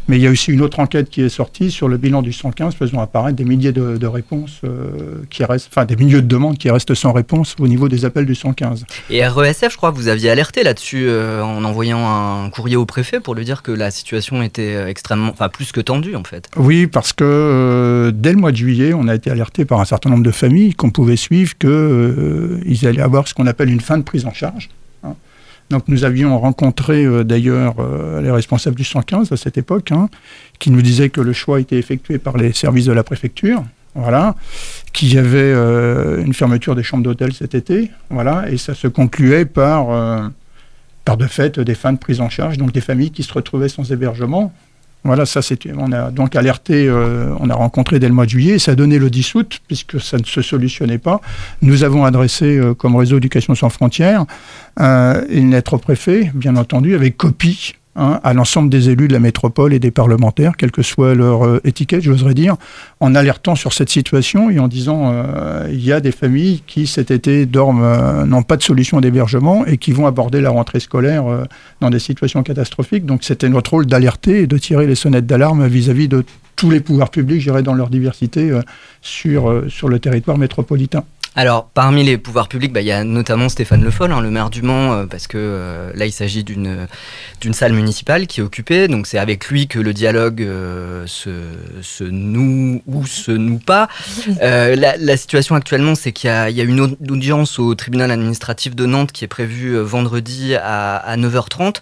Mais 0.07 0.17
il 0.17 0.21
y 0.21 0.27
a 0.27 0.31
aussi 0.31 0.51
une 0.51 0.61
autre 0.61 0.79
enquête 0.79 1.09
qui 1.09 1.21
est 1.21 1.29
sortie 1.29 1.69
sur 1.69 1.89
le 1.89 1.97
bilan 1.97 2.21
du 2.21 2.31
115, 2.31 2.75
faisant 2.75 3.01
apparaître 3.01 3.35
des 3.35 3.43
milliers 3.43 3.73
de, 3.73 4.07
réponses 4.07 4.61
euh, 4.63 5.21
qui 5.29 5.43
restent, 5.43 5.67
enfin 5.69 5.83
des 5.83 5.97
milliers 5.97 6.21
de 6.21 6.27
demandes 6.27 6.57
qui 6.57 6.71
restent 6.71 6.93
sans 6.93 7.11
réponse 7.11 7.57
au 7.59 7.67
niveau 7.67 7.89
des 7.89 8.05
appels 8.05 8.25
du 8.25 8.35
115. 8.35 8.85
Et 9.09 9.27
RESF, 9.27 9.73
je 9.73 9.77
crois 9.77 9.91
que 9.91 9.97
vous 9.97 10.07
aviez 10.07 10.29
alerté 10.29 10.63
là-dessus 10.63 11.07
euh, 11.09 11.43
en 11.43 11.65
envoyant 11.65 11.99
un 11.99 12.49
courrier 12.49 12.77
au 12.77 12.85
préfet 12.85 13.19
pour 13.19 13.35
lui 13.35 13.43
dire 13.43 13.61
que 13.61 13.71
la 13.73 13.91
situation 13.91 14.41
était 14.41 14.75
euh, 14.75 14.87
extrêmement, 14.87 15.31
enfin 15.31 15.49
plus 15.49 15.73
que 15.73 15.81
tendue 15.81 16.15
en 16.15 16.23
fait. 16.23 16.49
Oui, 16.55 16.87
parce 16.87 17.11
que 17.11 18.13
dès 18.15 18.31
le 18.31 18.37
mois 18.37 18.53
de 18.53 18.57
juillet, 18.57 18.93
on 18.93 19.09
a 19.09 19.15
été 19.15 19.29
alerté 19.29 19.65
par 19.65 19.81
un 19.81 19.85
certain 19.85 20.09
nombre 20.09 20.23
de 20.23 20.31
familles 20.31 20.73
qu'on 20.73 20.91
pouvait 20.91 21.17
suivre 21.17 21.57
qu'ils 21.57 22.87
allaient 22.87 23.01
avoir 23.01 23.16
ce 23.25 23.34
qu'on 23.34 23.47
appelle 23.47 23.69
une 23.69 23.80
fin 23.80 23.97
de 23.97 24.03
prise 24.03 24.25
en 24.25 24.34
charge. 24.34 24.69
Hein. 25.03 25.15
Donc 25.69 25.84
nous 25.88 26.03
avions 26.03 26.38
rencontré 26.39 27.06
euh, 27.06 27.23
d'ailleurs 27.23 27.75
euh, 27.80 28.21
les 28.21 28.32
responsables 28.32 28.75
du 28.75 28.84
115 28.84 29.32
à 29.32 29.38
cette 29.38 29.58
époque, 29.58 29.91
hein, 29.91 30.10
qui 30.60 30.71
nous 30.71 30.82
disaient 30.82 31.10
que 31.10 31.21
le 31.21 31.34
choix 31.34 31.60
était 31.60 31.77
effectué 31.77 32.17
par 32.17 32.38
les 32.38 32.53
services 32.53 32.86
de 32.86 32.91
la 32.91 33.03
préfecture, 33.03 33.63
voilà, 33.95 34.36
qu'il 34.93 35.13
y 35.13 35.17
avait 35.17 35.38
euh, 35.39 36.23
une 36.23 36.34
fermeture 36.34 36.75
des 36.75 36.84
chambres 36.84 37.03
d'hôtel 37.03 37.34
cet 37.34 37.56
été, 37.56 37.89
voilà, 38.10 38.49
et 38.51 38.58
ça 38.58 38.75
se 38.75 38.88
concluait 38.88 39.45
par, 39.45 40.32
par 41.03 41.17
de 41.17 41.25
fait 41.25 41.60
des 41.60 41.75
fins 41.75 41.93
de 41.93 41.97
prise 41.97 42.21
en 42.21 42.30
charge, 42.30 42.58
donc 42.58 42.71
des 42.71 42.82
familles 42.82 43.12
qui 43.12 43.23
se 43.23 43.34
retrouvaient 43.34 43.69
sans 43.69 43.91
hébergement, 43.91 44.53
voilà, 45.03 45.25
ça 45.25 45.41
c'était. 45.41 45.71
On 45.77 45.91
a 45.91 46.12
donc 46.12 46.36
alerté, 46.36 46.88
euh, 46.88 47.33
on 47.39 47.49
a 47.49 47.55
rencontré 47.55 47.99
dès 47.99 48.07
le 48.07 48.13
mois 48.13 48.25
de 48.25 48.31
juillet, 48.31 48.55
et 48.55 48.60
ça 48.60 48.73
a 48.73 48.75
donné 48.75 48.99
le 48.99 49.10
10 49.10 49.36
août, 49.36 49.60
puisque 49.67 50.01
ça 50.01 50.17
ne 50.17 50.25
se 50.25 50.41
solutionnait 50.41 50.97
pas. 50.97 51.21
Nous 51.62 51.83
avons 51.83 52.03
adressé, 52.03 52.57
euh, 52.57 52.73
comme 52.73 52.95
réseau 52.95 53.17
Éducation 53.17 53.55
sans 53.55 53.69
frontières, 53.69 54.25
euh, 54.79 55.23
une 55.29 55.51
lettre 55.51 55.75
au 55.75 55.77
préfet, 55.77 56.31
bien 56.33 56.55
entendu, 56.55 56.93
avec 56.93 57.15
copie 57.17 57.75
Hein, 57.99 58.19
à 58.23 58.36
l'ensemble 58.36 58.69
des 58.69 58.91
élus 58.91 59.07
de 59.07 59.13
la 59.13 59.19
métropole 59.19 59.73
et 59.73 59.79
des 59.79 59.89
parlementaires, 59.89 60.55
quelle 60.55 60.69
que 60.69 60.83
soit 60.83 61.15
leur 61.15 61.47
euh, 61.47 61.60
étiquette, 61.63 62.03
j'oserais 62.03 62.36
dire, 62.36 62.55
en 62.99 63.15
alertant 63.15 63.55
sur 63.55 63.73
cette 63.73 63.89
situation 63.89 64.51
et 64.51 64.60
en 64.60 64.67
disant 64.67 65.12
euh, 65.12 65.67
il 65.71 65.83
y 65.83 65.91
a 65.91 65.99
des 65.99 66.12
familles 66.12 66.62
qui 66.67 66.86
cet 66.86 67.10
été 67.10 67.47
dorment, 67.47 67.81
euh, 67.81 68.25
n'ont 68.25 68.43
pas 68.43 68.55
de 68.55 68.62
solution 68.62 69.01
d'hébergement 69.01 69.65
et 69.65 69.79
qui 69.79 69.93
vont 69.93 70.05
aborder 70.05 70.41
la 70.41 70.51
rentrée 70.51 70.79
scolaire 70.79 71.23
dans 71.81 71.89
des 71.89 71.97
situations 71.97 72.43
catastrophiques. 72.43 73.07
Donc 73.07 73.23
c'était 73.23 73.49
notre 73.49 73.71
rôle 73.71 73.88
d'alerter 73.88 74.43
et 74.43 74.47
de 74.47 74.57
tirer 74.60 74.86
les 74.86 74.93
sonnettes 74.93 75.25
d'alarme 75.25 75.65
vis-à-vis 75.65 76.07
de 76.07 76.23
tous 76.55 76.69
les 76.69 76.81
pouvoirs 76.81 77.10
publics, 77.10 77.41
j'irais 77.41 77.63
dans 77.63 77.73
leur 77.73 77.89
diversité, 77.89 78.51
sur 79.01 79.49
le 79.49 79.99
territoire 79.99 80.38
métropolitain. 80.38 81.03
Alors, 81.38 81.69
parmi 81.69 82.04
les 82.04 82.17
pouvoirs 82.17 82.47
publics, 82.47 82.73
bah, 82.73 82.82
il 82.82 82.88
y 82.88 82.91
a 82.91 83.04
notamment 83.04 83.47
Stéphane 83.47 83.84
Le 83.84 83.91
Foll, 83.91 84.12
hein, 84.12 84.21
le 84.21 84.32
maire 84.32 84.50
du 84.50 84.63
Mans, 84.63 84.93
euh, 84.93 85.06
parce 85.06 85.28
que 85.28 85.38
euh, 85.38 85.91
là, 85.93 86.08
il 86.08 86.12
s'agit 86.12 86.43
d'une 86.43 86.88
salle 87.54 87.73
municipale 87.73 88.26
qui 88.26 88.39
est 88.39 88.43
occupée. 88.43 88.88
Donc, 88.88 89.06
c'est 89.06 89.19
avec 89.19 89.47
lui 89.47 89.67
que 89.67 89.78
le 89.78 89.93
dialogue 89.93 90.41
euh, 90.41 91.06
se, 91.06 92.04
noue 92.04 92.82
ou 92.88 93.06
se 93.06 93.32
noue 93.32 93.60
pas. 93.60 93.88
La, 94.41 95.15
situation 95.15 95.54
actuellement, 95.54 95.93
c'est 95.93 96.12
qu'il 96.12 96.28
y, 96.28 96.32
a 96.32 96.63
une 96.63 96.80
audience 97.08 97.60
au 97.60 97.76
tribunal 97.76 98.10
administratif 98.10 98.76
de 98.76 98.88
Nantes 98.88 99.12
qui 99.12 99.23
est 99.23 99.28
prévue 99.28 99.78
vendredi 99.78 100.56
à, 100.56 101.15
9h30. 101.17 101.76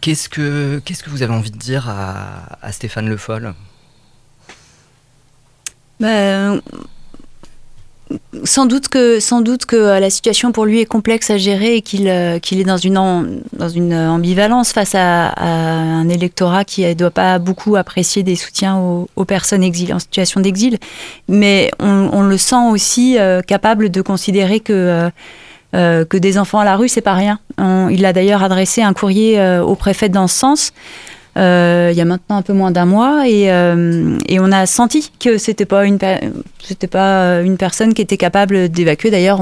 Qu'est-ce 0.00 0.28
que, 0.28 0.82
qu'est-ce 0.84 1.04
que 1.04 1.10
vous 1.10 1.22
avez 1.22 1.32
envie 1.32 1.52
de 1.52 1.58
dire 1.58 1.88
à, 1.88 2.72
Stéphane 2.72 3.08
Le 3.08 3.16
Foll? 3.16 3.54
Ben, 6.00 6.60
sans 8.44 8.66
doute 8.66 8.88
que 8.88 9.20
sans 9.20 9.40
doute 9.40 9.66
que 9.66 9.76
euh, 9.76 10.00
la 10.00 10.10
situation 10.10 10.52
pour 10.52 10.64
lui 10.64 10.80
est 10.80 10.86
complexe 10.86 11.30
à 11.30 11.38
gérer 11.38 11.76
et 11.76 11.82
qu'il 11.82 12.08
euh, 12.08 12.36
est 12.36 12.64
dans 12.64 12.76
une 12.76 13.42
dans 13.52 13.68
une 13.68 13.94
ambivalence 13.94 14.72
face 14.72 14.94
à, 14.94 15.32
un 15.40 16.08
électorat 16.08 16.64
qui 16.64 16.84
ne 16.84 16.94
doit 16.94 17.10
pas 17.10 17.38
beaucoup 17.38 17.76
apprécier 17.76 18.22
des 18.22 18.36
soutiens 18.36 18.76
aux, 18.76 19.24
personnes 19.24 19.62
exilées 19.62 19.92
en 19.92 19.98
situation 19.98 20.40
d'exil, 20.40 20.78
mais 21.28 21.70
on, 21.80 22.22
le 22.22 22.36
sent 22.36 22.70
aussi 22.70 23.18
euh, 23.18 23.40
capable 23.40 23.90
de 23.90 24.02
considérer 24.02 24.60
que 24.60 25.10
que 25.72 26.16
des 26.16 26.38
enfants 26.38 26.60
à 26.60 26.64
la 26.64 26.76
rue 26.76 26.88
c'est 26.88 27.00
pas 27.00 27.14
rien. 27.14 27.40
il 27.58 28.04
a 28.06 28.12
d'ailleurs 28.12 28.44
adressé 28.44 28.80
un 28.82 28.92
courrier 28.92 29.40
au 29.60 29.74
préfet 29.74 30.08
dans 30.08 30.28
ce 30.28 30.38
sens. 30.38 30.72
Euh, 31.36 31.88
il 31.90 31.98
y 31.98 32.00
a 32.00 32.04
maintenant 32.04 32.36
un 32.36 32.42
peu 32.42 32.52
moins 32.52 32.70
d'un 32.70 32.84
mois 32.84 33.28
et, 33.28 33.50
euh, 33.50 34.16
on 34.38 34.52
a 34.52 34.66
senti 34.66 35.10
que 35.18 35.36
c'était 35.36 35.64
pas 35.64 35.84
une 35.84 35.98
c'était 36.62 36.86
pas 36.86 37.40
une 37.42 37.56
personne 37.56 37.92
qui 37.92 38.02
était 38.02 38.16
capable 38.16 38.68
d'évacuer. 38.68 39.10
D'ailleurs, 39.10 39.40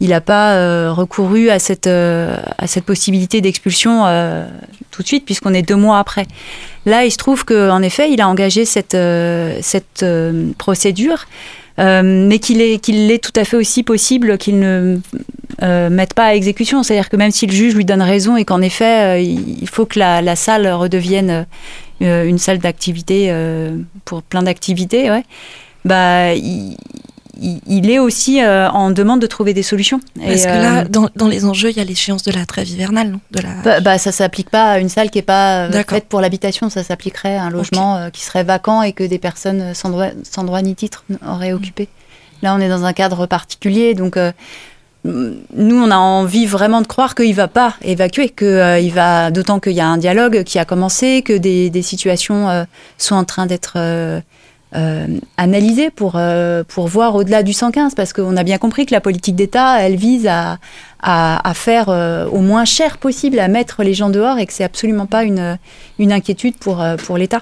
il 0.00 0.08
n'a 0.10 0.20
pas 0.20 0.54
euh, 0.54 0.92
recouru 0.92 1.50
à 1.50 1.58
cette 1.58 1.86
à 1.86 2.66
cette 2.66 2.84
possibilité 2.84 3.40
d'expulsion 3.40 4.04
tout 4.90 5.02
de 5.02 5.06
suite 5.06 5.24
puisqu'on 5.24 5.52
est 5.52 5.62
deux 5.62 5.76
mois 5.76 5.98
après. 5.98 6.26
Là, 6.86 7.04
il 7.04 7.10
se 7.10 7.18
trouve 7.18 7.44
qu'en 7.44 7.82
effet, 7.82 8.10
il 8.10 8.20
a 8.20 8.28
engagé 8.28 8.64
cette 8.64 8.96
cette 9.60 10.04
procédure. 10.56 11.26
Mais 11.80 12.38
qu'il 12.38 12.60
est, 12.60 13.22
tout 13.22 13.32
à 13.36 13.44
fait 13.44 13.56
aussi 13.56 13.82
possible 13.82 14.38
qu'il 14.38 14.58
ne 14.58 14.98
euh, 15.62 15.90
mettent 15.90 16.14
pas 16.14 16.26
à 16.26 16.34
exécution. 16.34 16.82
C'est-à-dire 16.82 17.08
que 17.08 17.16
même 17.16 17.30
si 17.30 17.46
le 17.46 17.52
juge 17.52 17.74
lui 17.74 17.84
donne 17.84 18.02
raison 18.02 18.36
et 18.36 18.44
qu'en 18.44 18.62
effet, 18.62 19.18
euh, 19.18 19.20
il 19.20 19.68
faut 19.68 19.84
que 19.84 19.98
la, 19.98 20.36
salle 20.36 20.66
redevienne 20.68 21.46
euh, 22.02 22.24
une 22.24 22.38
salle 22.38 22.58
d'activité 22.58 23.32
pour 24.04 24.22
plein 24.22 24.42
d'activités, 24.42 25.10
ouais, 25.10 25.24
bah, 25.84 26.34
est 27.40 27.98
aussi 27.98 28.44
en 28.44 28.90
demande 28.90 29.20
de 29.20 29.26
trouver 29.26 29.54
des 29.54 29.62
solutions. 29.62 30.00
Parce 30.18 30.44
que 30.44 30.48
là, 30.48 30.84
dans, 30.84 31.28
les 31.28 31.44
enjeux, 31.44 31.70
il 31.70 31.76
y 31.76 31.80
a 31.80 31.84
l'échéance 31.84 32.22
de 32.22 32.32
la 32.32 32.46
trêve 32.46 32.68
hivernale, 32.68 33.10
non? 33.10 33.20
De 33.30 33.40
la... 33.40 33.48
bah, 33.64 33.80
bah, 33.80 33.98
ça 33.98 34.12
s'applique 34.12 34.50
pas 34.50 34.72
à 34.72 34.78
une 34.78 34.88
salle 34.88 35.10
qui 35.10 35.18
n'est 35.18 35.22
pas 35.22 35.68
faite 35.88 36.06
pour 36.08 36.20
l'habitation, 36.20 36.70
ça 36.70 36.82
s'appliquerait 36.82 37.36
à 37.36 37.44
un 37.44 37.50
logement 37.50 38.10
qui 38.12 38.22
serait 38.22 38.44
vacant 38.44 38.82
et 38.82 38.92
que 38.92 39.04
des 39.04 39.18
personnes 39.18 39.74
sans 39.74 39.90
droit, 39.90 40.08
sans 40.22 40.44
droit 40.44 40.62
ni 40.62 40.74
titre 40.74 41.04
auraient 41.26 41.52
occupé. 41.52 41.88
Là, 42.42 42.54
on 42.54 42.60
est 42.60 42.68
dans 42.68 42.84
un 42.84 42.92
cadre 42.92 43.26
particulier, 43.26 43.94
donc 43.94 44.16
nous, 45.04 45.82
on 45.82 45.90
a 45.90 45.96
envie 45.96 46.46
vraiment 46.46 46.82
de 46.82 46.86
croire 46.86 47.14
qu'il 47.14 47.34
va 47.34 47.48
pas 47.48 47.74
évacuer, 47.82 48.28
que 48.28 48.44
euh, 48.44 48.78
il 48.78 48.92
va, 48.92 49.30
d'autant 49.30 49.58
qu'il 49.58 49.72
y 49.72 49.80
a 49.80 49.86
un 49.86 49.96
dialogue 49.96 50.44
qui 50.44 50.58
a 50.58 50.64
commencé, 50.64 51.22
que 51.22 51.36
des, 51.36 51.82
situations 51.82 52.50
euh, 52.50 52.64
sont 52.98 53.14
en 53.14 53.24
train 53.24 53.46
d'être 53.46 53.74
euh, 53.76 54.20
analysées 55.36 55.90
pour 55.90 56.18
pour 56.68 56.88
voir 56.88 57.14
au-delà 57.14 57.42
du 57.42 57.52
115, 57.52 57.94
parce 57.94 58.12
qu'on 58.12 58.36
a 58.36 58.42
bien 58.42 58.58
compris 58.58 58.86
que 58.86 58.92
la 58.92 59.00
politique 59.00 59.36
d'État, 59.36 59.80
elle 59.80 59.96
vise 59.96 60.26
à, 60.26 60.58
à, 61.02 61.52
faire 61.54 61.88
au 62.32 62.40
moins 62.40 62.64
cher 62.64 62.98
possible, 62.98 63.38
à 63.38 63.48
mettre 63.48 63.82
les 63.82 63.94
gens 63.94 64.10
dehors, 64.10 64.38
et 64.38 64.46
que 64.46 64.52
c'est 64.52 64.64
absolument 64.64 65.06
pas 65.06 65.24
une 65.24 65.58
une 65.98 66.12
inquiétude 66.12 66.56
pour 66.56 66.84
pour 67.04 67.18
l'État. 67.18 67.40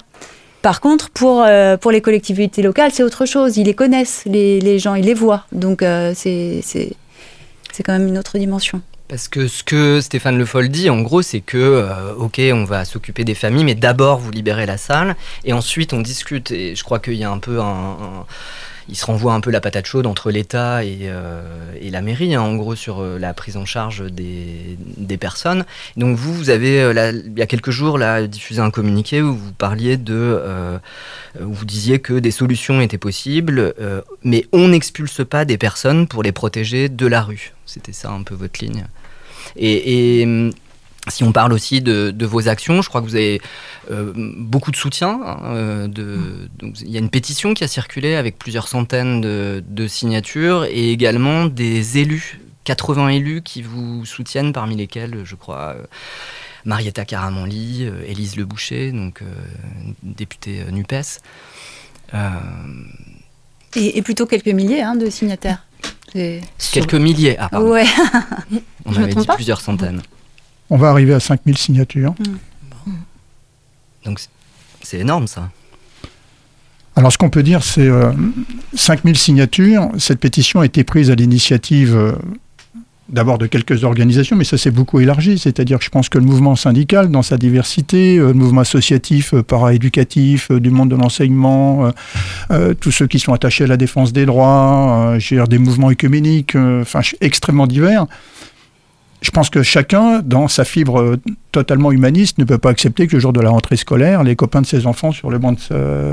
Par 0.61 0.81
contre, 0.81 1.09
pour, 1.09 1.45
pour 1.79 1.91
les 1.91 2.01
collectivités 2.01 2.61
locales, 2.61 2.91
c'est 2.91 3.03
autre 3.03 3.25
chose. 3.25 3.57
Ils 3.57 3.65
les 3.65 3.73
connaissent, 3.73 4.23
les, 4.25 4.59
les 4.59 4.77
gens, 4.77 4.95
ils 4.95 5.05
les 5.05 5.13
voient. 5.13 5.45
Donc, 5.51 5.83
c'est 6.13 6.63
quand 7.85 7.93
même 7.93 8.07
une 8.07 8.17
autre 8.17 8.37
dimension. 8.37 8.81
Parce 9.09 9.27
que 9.27 9.47
ce 9.47 9.63
que 9.63 10.01
Stéphane 10.01 10.37
Le 10.37 10.45
Foll 10.45 10.69
dit, 10.69 10.87
en 10.91 11.01
gros, 11.01 11.23
c'est 11.23 11.41
que, 11.41 11.57
euh, 11.57 12.13
ok, 12.13 12.39
on 12.53 12.63
va 12.63 12.85
s'occuper 12.85 13.23
des 13.23 13.33
familles, 13.33 13.63
mais 13.63 13.73
d'abord 13.73 14.19
vous 14.19 14.29
libérez 14.29 14.67
la 14.67 14.77
salle, 14.77 15.15
et 15.43 15.51
ensuite 15.51 15.93
on 15.93 16.01
discute. 16.01 16.51
Et 16.51 16.75
je 16.75 16.83
crois 16.83 16.99
qu'il 16.99 17.15
y 17.15 17.23
a 17.23 17.31
un 17.31 17.39
peu 17.39 17.59
un, 17.59 18.27
il 18.89 18.95
se 18.95 19.05
renvoie 19.05 19.33
un 19.33 19.39
peu 19.39 19.51
la 19.51 19.61
patate 19.61 19.85
chaude 19.85 20.07
entre 20.07 20.31
l'État 20.31 20.83
et, 20.83 20.99
euh, 21.03 21.41
la 21.81 22.01
mairie, 22.01 22.35
hein, 22.35 22.41
en 22.41 22.55
gros, 22.55 22.75
sur 22.75 22.99
euh, 22.99 23.17
la 23.17 23.33
prise 23.33 23.57
en 23.57 23.65
charge 23.65 24.03
des, 24.11 24.77
personnes. 25.19 25.65
Donc 25.97 26.15
vous, 26.15 26.33
vous 26.33 26.49
avez, 26.49 26.93
là, 26.93 27.11
il 27.11 27.37
y 27.37 27.41
a 27.41 27.45
quelques 27.45 27.71
jours, 27.71 27.97
là, 27.97 28.25
diffusé 28.25 28.61
un 28.61 28.71
communiqué 28.71 29.21
où 29.21 29.35
vous 29.35 29.51
parliez 29.51 29.97
de, 29.97 30.41
où 31.41 31.51
vous 31.51 31.65
disiez 31.65 31.99
que 31.99 32.13
des 32.13 32.31
solutions 32.31 32.79
étaient 32.79 32.97
possibles, 32.97 33.73
mais 34.23 34.45
on 34.53 34.69
n'expulse 34.69 35.25
pas 35.25 35.43
des 35.43 35.57
personnes 35.57 36.07
pour 36.07 36.23
les 36.23 36.31
protéger 36.31 36.87
de 36.87 37.05
la 37.05 37.21
rue. 37.21 37.51
C'était 37.65 37.91
ça 37.91 38.11
un 38.11 38.23
peu 38.23 38.33
votre 38.33 38.63
ligne. 38.63 38.85
Et, 39.57 40.51
si 41.07 41.23
on 41.23 41.31
parle 41.31 41.53
aussi 41.53 41.81
de, 41.81 42.25
vos 42.25 42.47
actions, 42.47 42.81
je 42.81 42.89
crois 42.89 43.01
que 43.01 43.07
vous 43.07 43.15
avez 43.15 43.41
euh, 43.89 44.11
beaucoup 44.15 44.71
de 44.71 44.75
soutien. 44.75 45.19
Hein, 45.23 45.39
euh, 45.45 45.87
il 46.81 46.91
y 46.91 46.97
a 46.97 46.99
une 46.99 47.09
pétition 47.09 47.53
qui 47.53 47.63
a 47.63 47.67
circulé 47.67 48.15
avec 48.15 48.37
plusieurs 48.37 48.67
centaines 48.67 49.21
de, 49.21 49.87
signatures 49.87 50.65
et 50.65 50.91
également 50.91 51.45
des 51.45 51.97
élus, 51.97 52.41
80 52.65 53.09
élus 53.09 53.41
qui 53.41 53.61
vous 53.61 54.05
soutiennent, 54.05 54.53
parmi 54.53 54.75
lesquels, 54.75 55.21
je 55.23 55.35
crois, 55.35 55.75
euh, 55.77 55.83
Marietta 56.65 57.05
Caramanli, 57.05 57.89
Élise 58.05 58.35
Le 58.35 58.45
Boucher, 58.45 58.91
donc 58.91 59.21
députée 60.03 60.65
NUPES. 60.69 61.21
Et, 63.75 64.01
plutôt 64.01 64.25
quelques 64.25 64.47
milliers 64.47 64.81
hein, 64.81 64.95
de 64.95 65.09
signataires. 65.09 65.65
Quelques 66.11 66.95
milliers, 66.95 67.37
ah 67.39 67.49
pardon. 67.49 67.69
Ouais. 67.71 67.85
On 68.85 68.95
avait 68.97 69.13
dit 69.13 69.27
plusieurs 69.35 69.61
centaines. 69.61 70.01
On 70.69 70.77
va 70.77 70.89
arriver 70.89 71.13
à 71.13 71.19
5000 71.19 71.57
signatures. 71.57 72.13
Mm. 72.19 72.93
Donc 74.05 74.19
c'est 74.81 74.99
énorme 74.99 75.27
ça. 75.27 75.49
Alors 76.95 77.11
ce 77.11 77.17
qu'on 77.17 77.29
peut 77.29 77.43
dire, 77.43 77.63
c'est 77.63 77.87
euh, 77.87 78.11
5000 78.73 79.17
signatures. 79.17 79.89
Cette 79.97 80.19
pétition 80.19 80.61
a 80.61 80.65
été 80.65 80.83
prise 80.83 81.11
à 81.11 81.15
l'initiative 81.15 81.95
euh, 81.95 82.13
d'abord 83.11 83.37
de 83.37 83.47
quelques 83.47 83.83
organisations, 83.83 84.35
mais 84.35 84.43
ça 84.43 84.57
s'est 84.57 84.71
beaucoup 84.71 84.99
élargi. 84.99 85.37
C'est-à-dire 85.37 85.79
que 85.79 85.85
je 85.85 85.89
pense 85.89 86.09
que 86.09 86.17
le 86.17 86.25
mouvement 86.25 86.55
syndical, 86.55 87.09
dans 87.09 87.21
sa 87.21 87.37
diversité, 87.37 88.17
euh, 88.17 88.27
le 88.27 88.33
mouvement 88.33 88.61
associatif, 88.61 89.33
euh, 89.33 89.43
para-éducatif, 89.43 90.51
euh, 90.51 90.59
du 90.59 90.69
monde 90.69 90.89
de 90.89 90.95
l'enseignement, 90.95 91.91
tous 92.79 92.91
ceux 92.91 93.07
qui 93.07 93.19
sont 93.19 93.33
attachés 93.33 93.63
à 93.63 93.67
la 93.67 93.77
défense 93.77 94.13
des 94.13 94.25
droits, 94.25 95.17
des 95.49 95.57
mouvements 95.57 95.91
écuméniques, 95.91 96.55
enfin 96.55 97.01
extrêmement 97.21 97.67
divers, 97.67 98.05
je 99.21 99.31
pense 99.31 99.49
que 99.49 99.63
chacun, 99.63 100.21
dans 100.23 100.47
sa 100.47 100.63
fibre 100.63 101.01
euh, 101.01 101.21
totalement 101.51 101.91
humaniste, 101.91 102.37
ne 102.37 102.45
peut 102.45 102.57
pas 102.57 102.69
accepter 102.69 103.07
que 103.07 103.15
le 103.15 103.19
jour 103.19 103.33
de 103.33 103.41
la 103.41 103.49
rentrée 103.49 103.75
scolaire, 103.75 104.23
les 104.23 104.35
copains 104.35 104.61
de 104.61 104.65
ses 104.65 104.87
enfants 104.87 105.11
sur 105.11 105.29
le 105.29 105.37
banc 105.39 105.55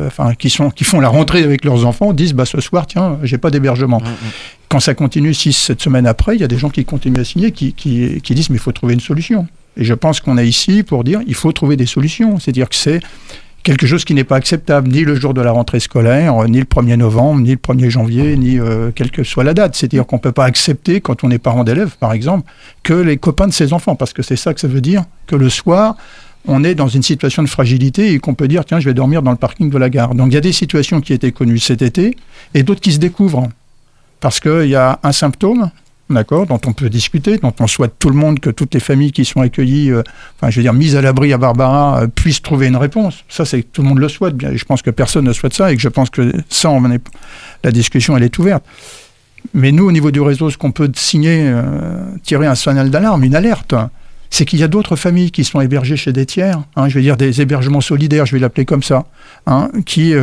enfin, 0.07 0.35
qui, 0.35 0.51
sont, 0.51 0.71
qui 0.71 0.85
font 0.85 1.01
la 1.01 1.09
rentrée 1.09 1.43
avec 1.45 1.65
leurs 1.65 1.87
enfants 1.87 2.13
disent 2.13 2.35
bah, 2.35 2.47
ce 2.47 2.61
soir, 2.61 2.87
tiens, 2.87 3.19
j'ai 3.23 3.39
pas 3.39 3.51
d'hébergement. 3.51 4.01
Mmh, 4.01 4.05
mmh. 4.05 4.31
Quand 4.69 4.81
ça 4.81 4.95
continue 4.95 5.31
6-7 5.31 5.81
semaines 5.81 6.07
après, 6.07 6.35
il 6.35 6.41
y 6.41 6.45
a 6.45 6.49
des 6.49 6.59
gens 6.59 6.71
qui 6.71 6.85
continuent 6.85 7.21
à 7.21 7.25
signer, 7.25 7.53
qui, 7.53 7.73
qui, 7.75 8.21
qui 8.21 8.35
disent 8.35 8.51
mais 8.51 8.57
il 8.57 8.63
faut 8.63 8.73
trouver 8.73 8.95
une 8.95 9.01
solution. 9.01 9.47
Et 9.77 9.85
je 9.85 9.95
pense 9.95 10.21
qu'on 10.21 10.39
est 10.39 10.49
ici 10.49 10.83
pour 10.83 11.05
dire 11.05 11.21
il 11.27 11.35
faut 11.35 11.53
trouver 11.53 11.77
des 11.77 11.87
solutions. 11.87 12.39
C'est-à-dire 12.41 12.69
que 12.69 12.75
c'est 12.75 13.01
quelque 13.67 13.89
chose 13.89 14.05
qui 14.05 14.15
n'est 14.15 14.23
pas 14.23 14.37
acceptable, 14.37 14.89
ni 14.89 15.03
le 15.03 15.17
jour 15.17 15.35
de 15.35 15.41
la 15.41 15.51
rentrée 15.51 15.81
scolaire, 15.81 16.41
ni 16.45 16.61
le 16.61 16.65
1er 16.65 16.95
novembre, 16.95 17.41
ni 17.41 17.51
le 17.51 17.57
1er 17.57 17.91
janvier, 17.91 18.37
ni 18.37 18.61
euh, 18.61 18.93
quelle 18.95 19.11
que 19.11 19.25
soit 19.25 19.43
la 19.43 19.55
date. 19.55 19.75
C'est-à-dire 19.75 20.07
qu'on 20.07 20.17
ne 20.17 20.21
peut 20.21 20.31
pas 20.31 20.45
accepter, 20.45 21.01
quand 21.01 21.25
on 21.25 21.33
est 21.33 21.39
parent 21.39 21.65
d'élèves, 21.65 21.97
par 21.99 22.13
exemple, 22.13 22.49
que 22.85 22.95
les 22.95 23.17
copains 23.17 23.49
de 23.49 23.53
ses 23.53 23.73
enfants, 23.73 23.97
parce 23.97 24.13
que 24.13 24.23
c'est 24.23 24.37
ça 24.37 24.55
que 24.55 24.61
ça 24.61 24.69
veut 24.69 24.81
dire, 24.81 25.03
que 25.27 25.35
le 25.35 25.51
soir, 25.51 25.97
on 26.47 26.63
est 26.63 26.77
dans 26.77 26.87
une 26.87 27.03
situation 27.03 27.43
de 27.43 27.49
fragilité 27.49 28.13
et 28.13 28.21
qu'on 28.21 28.35
peut 28.35 28.47
dire, 28.47 28.65
tiens, 28.65 28.79
je 28.79 28.85
vais 28.85 28.95
dormir 28.95 29.21
dans 29.21 29.33
le 29.33 29.37
parking 29.37 29.69
de 29.69 29.79
la 29.79 29.91
gare. 29.91 30.15
Donc 30.15 30.29
il 30.29 30.35
y 30.35 30.39
a 30.39 30.41
des 30.41 30.53
situations 30.53 31.01
qui 31.01 31.13
étaient 31.13 31.33
connues 31.33 31.59
cet 31.59 31.83
été 31.83 32.17
et 32.55 32.63
d'autres 32.63 32.81
qui 32.81 32.93
se 32.93 32.99
découvrent. 32.99 33.49
Parce 34.21 34.39
qu'il 34.39 34.69
y 34.69 34.77
a 34.77 35.01
un 35.03 35.13
symptôme, 35.13 35.73
d'accord, 36.11 36.47
dont 36.47 36.61
on 36.67 36.73
peut 36.73 36.89
discuter, 36.89 37.39
dont 37.39 37.53
on 37.59 37.67
souhaite 37.67 37.95
tout 37.99 38.09
le 38.11 38.15
monde 38.15 38.41
que 38.41 38.51
toutes 38.51 38.75
les 38.75 38.81
familles 38.81 39.13
qui 39.13 39.25
sont 39.25 39.41
accueillies, 39.41 39.91
euh, 39.91 40.03
enfin, 40.37 40.51
je 40.51 40.57
veux 40.57 40.63
dire, 40.63 40.73
mises 40.73 40.97
à 40.97 41.03
l'abri 41.03 41.33
à 41.33 41.39
Barbara, 41.39 42.03
euh, 42.03 42.07
puissent 42.07 42.43
trouver 42.43 42.69
une 42.69 42.77
réponse. 42.77 43.25
Ça, 43.29 43.45
c'est 43.45 43.63
tout 43.63 43.83
le 43.83 43.89
monde 43.89 43.99
le 43.99 44.09
souhaite. 44.09 44.37
Bien, 44.37 44.55
je 44.55 44.65
pense 44.65 44.83
que 44.83 44.91
personne 44.91 45.25
ne 45.25 45.33
souhaite 45.33 45.55
ça 45.55 45.73
et 45.73 45.77
que 45.77 45.83
je 45.83 45.89
pense 45.89 46.11
que 46.11 46.33
ça, 46.49 46.71
on 46.71 46.91
est, 46.91 47.03
la 47.65 47.73
discussion, 47.73 48.17
elle 48.17 48.23
est 48.23 48.39
ouverte. 48.39 48.65
Mais 49.55 49.73
nous, 49.73 49.85
au 49.85 49.93
niveau 49.93 50.11
du 50.11 50.21
réseau, 50.21 50.51
ce 50.51 50.57
qu'on 50.57 50.73
peut 50.73 50.91
signer, 50.95 51.45
euh, 51.47 51.63
tirer 52.23 52.47
un 52.47 52.55
signal 52.55 52.91
d'alarme, 52.91 53.25
une 53.25 53.35
alerte, 53.35 53.75
c'est 54.31 54.45
qu'il 54.45 54.59
y 54.59 54.65
a 54.65 54.69
d'autres 54.69 54.97
familles 54.97 55.31
qui 55.31 55.45
sont 55.45 55.61
hébergées 55.61 55.97
chez 55.97 56.13
des 56.13 56.27
tiers, 56.27 56.61
hein, 56.75 56.89
je 56.89 56.97
veux 56.97 57.03
dire 57.03 57.17
des 57.17 57.41
hébergements 57.41 57.81
solidaires, 57.81 58.27
je 58.27 58.33
vais 58.33 58.41
l'appeler 58.41 58.65
comme 58.65 58.83
ça, 58.83 59.07
hein, 59.47 59.71
qui, 59.87 60.15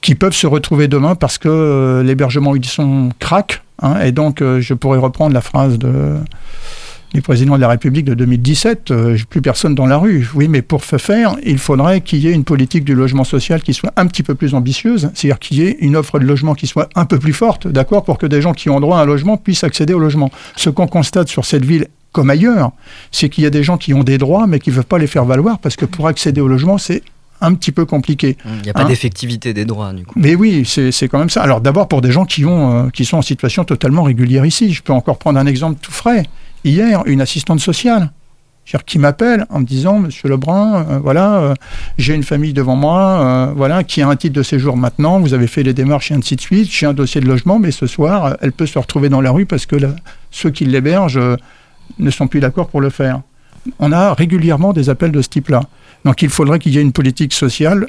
qui 0.00 0.14
peuvent 0.14 0.34
se 0.34 0.46
retrouver 0.46 0.86
demain 0.86 1.16
parce 1.16 1.36
que 1.36 2.00
l'hébergement 2.06 2.54
ils 2.54 2.64
sont 2.64 3.10
craque, 3.18 3.60
Hein, 3.82 4.00
et 4.00 4.12
donc, 4.12 4.40
euh, 4.40 4.60
je 4.60 4.74
pourrais 4.74 4.98
reprendre 4.98 5.34
la 5.34 5.40
phrase 5.40 5.78
du 5.78 7.20
président 7.20 7.56
de 7.56 7.60
la 7.60 7.68
République 7.68 8.06
de 8.06 8.14
2017, 8.14 8.90
euh, 8.90 9.18
plus 9.28 9.42
personne 9.42 9.74
dans 9.74 9.86
la 9.86 9.98
rue. 9.98 10.28
Oui, 10.34 10.48
mais 10.48 10.62
pour 10.62 10.84
ce 10.84 10.96
faire, 10.96 11.36
il 11.44 11.58
faudrait 11.58 12.00
qu'il 12.00 12.20
y 12.20 12.28
ait 12.28 12.32
une 12.32 12.44
politique 12.44 12.84
du 12.84 12.94
logement 12.94 13.24
social 13.24 13.62
qui 13.62 13.74
soit 13.74 13.92
un 13.96 14.06
petit 14.06 14.22
peu 14.22 14.34
plus 14.34 14.54
ambitieuse, 14.54 15.10
c'est-à-dire 15.14 15.38
qu'il 15.38 15.58
y 15.58 15.66
ait 15.66 15.76
une 15.80 15.96
offre 15.96 16.18
de 16.18 16.24
logement 16.24 16.54
qui 16.54 16.66
soit 16.66 16.88
un 16.94 17.04
peu 17.04 17.18
plus 17.18 17.34
forte, 17.34 17.66
d'accord, 17.66 18.04
pour 18.04 18.18
que 18.18 18.26
des 18.26 18.40
gens 18.40 18.52
qui 18.52 18.70
ont 18.70 18.80
droit 18.80 18.98
à 18.98 19.02
un 19.02 19.06
logement 19.06 19.36
puissent 19.36 19.64
accéder 19.64 19.92
au 19.92 19.98
logement. 19.98 20.30
Ce 20.56 20.70
qu'on 20.70 20.86
constate 20.86 21.28
sur 21.28 21.44
cette 21.44 21.64
ville 21.64 21.88
comme 22.12 22.30
ailleurs, 22.30 22.72
c'est 23.10 23.28
qu'il 23.28 23.42
y 23.42 23.46
a 23.46 23.50
des 23.50 23.62
gens 23.62 23.78
qui 23.78 23.94
ont 23.94 24.04
des 24.04 24.18
droits, 24.18 24.46
mais 24.46 24.58
qui 24.58 24.70
ne 24.70 24.76
veulent 24.76 24.84
pas 24.84 24.98
les 24.98 25.06
faire 25.06 25.24
valoir 25.24 25.58
parce 25.58 25.76
que 25.76 25.86
pour 25.86 26.06
accéder 26.06 26.40
au 26.40 26.48
logement, 26.48 26.78
c'est 26.78 27.02
un 27.42 27.54
petit 27.54 27.72
peu 27.72 27.84
compliqué. 27.84 28.36
Il 28.44 28.62
n'y 28.62 28.70
a 28.70 28.72
pas 28.72 28.82
hein 28.82 28.88
d'effectivité 28.88 29.52
des 29.52 29.64
droits, 29.64 29.92
du 29.92 30.04
coup. 30.04 30.14
Mais 30.16 30.34
oui, 30.34 30.64
c'est 30.64 31.08
quand 31.08 31.18
même 31.18 31.30
ça. 31.30 31.42
Alors 31.42 31.60
d'abord 31.60 31.88
pour 31.88 32.00
des 32.00 32.12
gens 32.12 32.24
qui, 32.24 32.44
ont, 32.44 32.86
euh, 32.86 32.90
qui 32.90 33.04
sont 33.04 33.18
en 33.18 33.22
situation 33.22 33.64
totalement 33.64 34.02
régulière 34.02 34.46
ici. 34.46 34.72
Je 34.72 34.82
peux 34.82 34.92
encore 34.92 35.18
prendre 35.18 35.38
un 35.38 35.46
exemple 35.46 35.78
tout 35.80 35.92
frais. 35.92 36.24
Hier, 36.64 37.02
une 37.06 37.20
assistante 37.20 37.60
sociale 37.60 38.10
qui 38.86 39.00
m'appelle 39.00 39.44
en 39.50 39.60
me 39.60 39.64
disant 39.64 39.98
Monsieur 39.98 40.28
Lebrun, 40.28 40.86
euh, 40.88 40.98
voilà, 41.02 41.34
euh, 41.34 41.54
j'ai 41.98 42.14
une 42.14 42.22
famille 42.22 42.52
devant 42.52 42.76
moi, 42.76 43.52
voilà, 43.56 43.82
qui 43.82 44.00
a 44.00 44.08
un 44.08 44.16
titre 44.16 44.34
de 44.34 44.42
séjour 44.42 44.76
maintenant. 44.76 45.18
Vous 45.18 45.34
avez 45.34 45.48
fait 45.48 45.64
les 45.64 45.74
démarches 45.74 46.12
et 46.12 46.14
ainsi 46.14 46.36
de 46.36 46.40
suite. 46.40 46.70
J'ai 46.70 46.86
un 46.86 46.94
dossier 46.94 47.20
de 47.20 47.26
logement, 47.26 47.58
mais 47.58 47.72
ce 47.72 47.86
soir, 47.86 48.36
elle 48.40 48.52
peut 48.52 48.66
se 48.66 48.78
retrouver 48.78 49.08
dans 49.08 49.20
la 49.20 49.32
rue 49.32 49.46
parce 49.46 49.66
que 49.66 49.76
ceux 50.30 50.50
qui 50.50 50.64
l'hébergent 50.64 51.20
ne 51.98 52.10
sont 52.10 52.28
plus 52.28 52.40
d'accord 52.40 52.68
pour 52.68 52.80
le 52.80 52.90
faire. 52.90 53.20
On 53.78 53.92
a 53.92 54.14
régulièrement 54.14 54.72
des 54.72 54.90
appels 54.90 55.12
de 55.12 55.22
ce 55.22 55.28
type-là. 55.28 55.62
Donc 56.04 56.22
il 56.22 56.28
faudrait 56.28 56.58
qu'il 56.58 56.72
y 56.74 56.78
ait 56.78 56.82
une 56.82 56.92
politique 56.92 57.32
sociale 57.32 57.88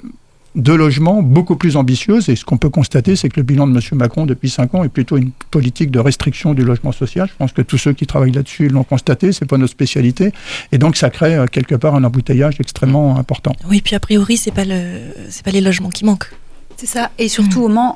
de 0.55 0.73
logement 0.73 1.21
beaucoup 1.23 1.55
plus 1.55 1.75
ambitieuse. 1.77 2.29
Et 2.29 2.35
ce 2.35 2.45
qu'on 2.45 2.57
peut 2.57 2.69
constater, 2.69 3.15
c'est 3.15 3.29
que 3.29 3.37
le 3.37 3.43
bilan 3.43 3.67
de 3.67 3.73
M. 3.73 3.81
Macron 3.93 4.25
depuis 4.25 4.49
5 4.49 4.75
ans 4.75 4.83
est 4.83 4.89
plutôt 4.89 5.17
une 5.17 5.31
politique 5.51 5.89
de 5.91 5.99
restriction 5.99 6.53
du 6.53 6.63
logement 6.63 6.91
social. 6.91 7.27
Je 7.27 7.35
pense 7.37 7.51
que 7.51 7.61
tous 7.61 7.77
ceux 7.77 7.93
qui 7.93 8.05
travaillent 8.05 8.31
là-dessus 8.31 8.67
l'ont 8.67 8.83
constaté, 8.83 9.31
c'est 9.31 9.45
pas 9.45 9.57
notre 9.57 9.71
spécialité. 9.71 10.31
Et 10.71 10.77
donc 10.77 10.95
ça 10.95 11.09
crée 11.09 11.35
euh, 11.35 11.45
quelque 11.47 11.75
part 11.75 11.95
un 11.95 12.03
embouteillage 12.03 12.55
extrêmement 12.59 13.17
important. 13.17 13.53
Oui, 13.67 13.81
puis 13.81 13.95
a 13.95 13.99
priori, 13.99 14.37
c'est 14.37 14.51
pas 14.51 14.65
le, 14.65 14.99
c'est 15.29 15.43
pas 15.43 15.51
les 15.51 15.61
logements 15.61 15.89
qui 15.89 16.05
manquent. 16.05 16.29
C'est 16.77 16.87
ça. 16.87 17.11
Et 17.17 17.29
surtout, 17.29 17.61
au 17.61 17.67
Mans, 17.69 17.95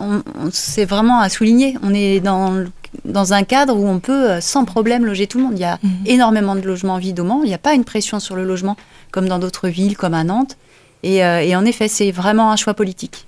c'est 0.51 0.85
vraiment 0.85 1.19
à 1.19 1.29
souligner. 1.29 1.75
On 1.81 1.93
est 1.93 2.19
dans, 2.19 2.63
dans 3.05 3.33
un 3.33 3.43
cadre 3.43 3.75
où 3.75 3.87
on 3.87 3.99
peut 3.99 4.31
euh, 4.31 4.41
sans 4.41 4.65
problème 4.65 5.05
loger 5.05 5.27
tout 5.27 5.37
le 5.37 5.45
monde. 5.45 5.53
Il 5.55 5.61
y 5.61 5.65
a 5.65 5.79
mhm. 5.81 5.91
énormément 6.05 6.55
de 6.55 6.61
logements 6.61 6.97
vides 6.97 7.19
au 7.19 7.23
Mans. 7.23 7.43
Il 7.43 7.47
n'y 7.47 7.53
a 7.53 7.59
pas 7.59 7.73
une 7.73 7.83
pression 7.83 8.19
sur 8.19 8.35
le 8.35 8.43
logement 8.43 8.75
comme 9.11 9.27
dans 9.27 9.39
d'autres 9.39 9.69
villes, 9.69 9.97
comme 9.97 10.13
à 10.13 10.23
Nantes. 10.23 10.57
Et, 11.03 11.23
euh, 11.23 11.41
et 11.41 11.55
en 11.55 11.65
effet, 11.65 11.87
c'est 11.87 12.11
vraiment 12.11 12.51
un 12.51 12.55
choix 12.55 12.73
politique. 12.73 13.25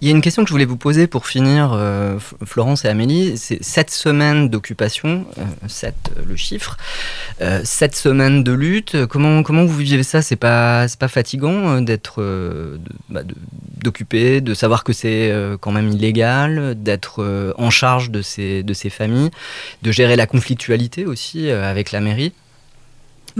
Il 0.00 0.06
y 0.06 0.12
a 0.12 0.14
une 0.14 0.20
question 0.20 0.44
que 0.44 0.48
je 0.48 0.54
voulais 0.54 0.64
vous 0.64 0.76
poser 0.76 1.08
pour 1.08 1.26
finir, 1.26 1.72
euh, 1.72 2.20
Florence 2.44 2.84
et 2.84 2.88
Amélie. 2.88 3.36
C'est 3.36 3.64
sept 3.64 3.90
semaines 3.90 4.48
d'occupation, 4.48 5.26
euh, 5.38 5.42
sept 5.66 6.12
le 6.24 6.36
chiffre, 6.36 6.76
euh, 7.40 7.62
sept 7.64 7.96
semaines 7.96 8.44
de 8.44 8.52
lutte. 8.52 9.06
Comment, 9.06 9.42
comment 9.42 9.64
vous 9.64 9.76
vivez 9.76 10.04
ça? 10.04 10.22
C'est 10.22 10.36
pas, 10.36 10.86
pas 11.00 11.08
fatigant 11.08 11.80
d'être, 11.80 12.22
bah, 13.08 13.22
d'occuper, 13.82 14.40
de, 14.40 14.54
savoir 14.54 14.84
que 14.84 14.92
c'est 14.92 15.32
quand 15.60 15.72
même 15.72 15.88
illégal, 15.88 16.76
d'être 16.76 17.54
en 17.58 17.70
charge 17.70 18.10
de 18.10 18.22
ces, 18.22 18.62
de 18.62 18.74
ces 18.74 18.90
familles, 18.90 19.30
de 19.82 19.90
gérer 19.90 20.14
la 20.14 20.28
conflictualité 20.28 21.06
aussi 21.06 21.50
avec 21.50 21.90
la 21.90 22.00
mairie? 22.00 22.32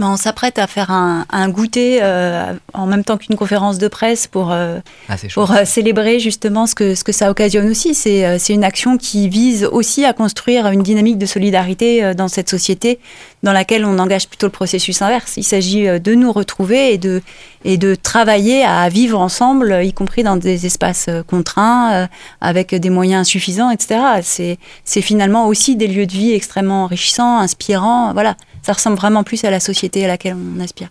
On 0.07 0.17
s'apprête 0.17 0.59
à 0.59 0.67
faire 0.67 0.91
un, 0.91 1.49
goûter 1.49 1.99
euh, 2.01 2.53
en 2.73 2.85
même 2.85 3.03
temps 3.03 3.17
qu'une 3.17 3.35
conférence 3.35 3.77
de 3.77 3.87
presse 3.87 4.27
pour, 4.27 4.51
euh, 4.51 4.79
ah, 5.09 5.15
pour 5.33 5.51
euh, 5.51 5.65
célébrer 5.65 6.19
justement 6.19 6.67
ce 6.67 6.75
que, 6.75 6.95
ce 6.95 7.03
que 7.03 7.11
ça 7.11 7.29
occasionne 7.29 7.69
aussi. 7.69 7.93
C'est 7.93 8.39
une 8.49 8.63
action 8.63 8.97
qui 8.97 9.29
vise 9.29 9.65
aussi 9.65 10.05
à 10.05 10.13
construire 10.13 10.67
une 10.67 10.83
dynamique 10.83 11.17
de 11.17 11.25
solidarité 11.25 12.13
dans 12.13 12.27
cette 12.27 12.49
société 12.49 12.99
dans 13.41 13.53
laquelle 13.53 13.85
on 13.85 13.99
engage 13.99 14.27
plutôt 14.27 14.47
le 14.47 14.51
processus 14.51 15.01
inverse. 15.01 15.37
Il 15.37 15.43
s'agit 15.43 15.87
de 15.99 16.13
nous 16.13 16.31
retrouver 16.31 16.93
et 16.93 16.97
de, 16.97 17.21
et 17.63 17.77
de 17.77 17.95
travailler 17.95 18.63
à 18.63 18.89
vivre 18.89 19.19
ensemble, 19.19 19.79
y 19.83 19.93
compris 19.93 20.23
dans 20.23 20.35
des 20.35 20.65
espaces 20.65 21.09
contraints, 21.27 22.09
avec 22.41 22.75
des 22.75 22.89
moyens 22.89 23.21
insuffisants, 23.21 23.71
etc. 23.71 24.57
C'est 24.83 25.01
finalement 25.01 25.47
aussi 25.47 25.75
des 25.75 25.87
lieux 25.87 26.05
de 26.05 26.11
vie 26.11 26.33
extrêmement 26.33 26.83
enrichissants, 26.83 27.39
inspirants. 27.39 28.13
Voilà 28.13 28.35
ça 28.69 28.73
ressemble 28.73 28.97
vraiment 28.97 29.23
plus 29.23 29.43
à 29.45 29.49
la 29.49 29.59
société 29.59 30.05
à 30.05 30.07
laquelle 30.07 30.35
on 30.35 30.59
aspire. 30.59 30.89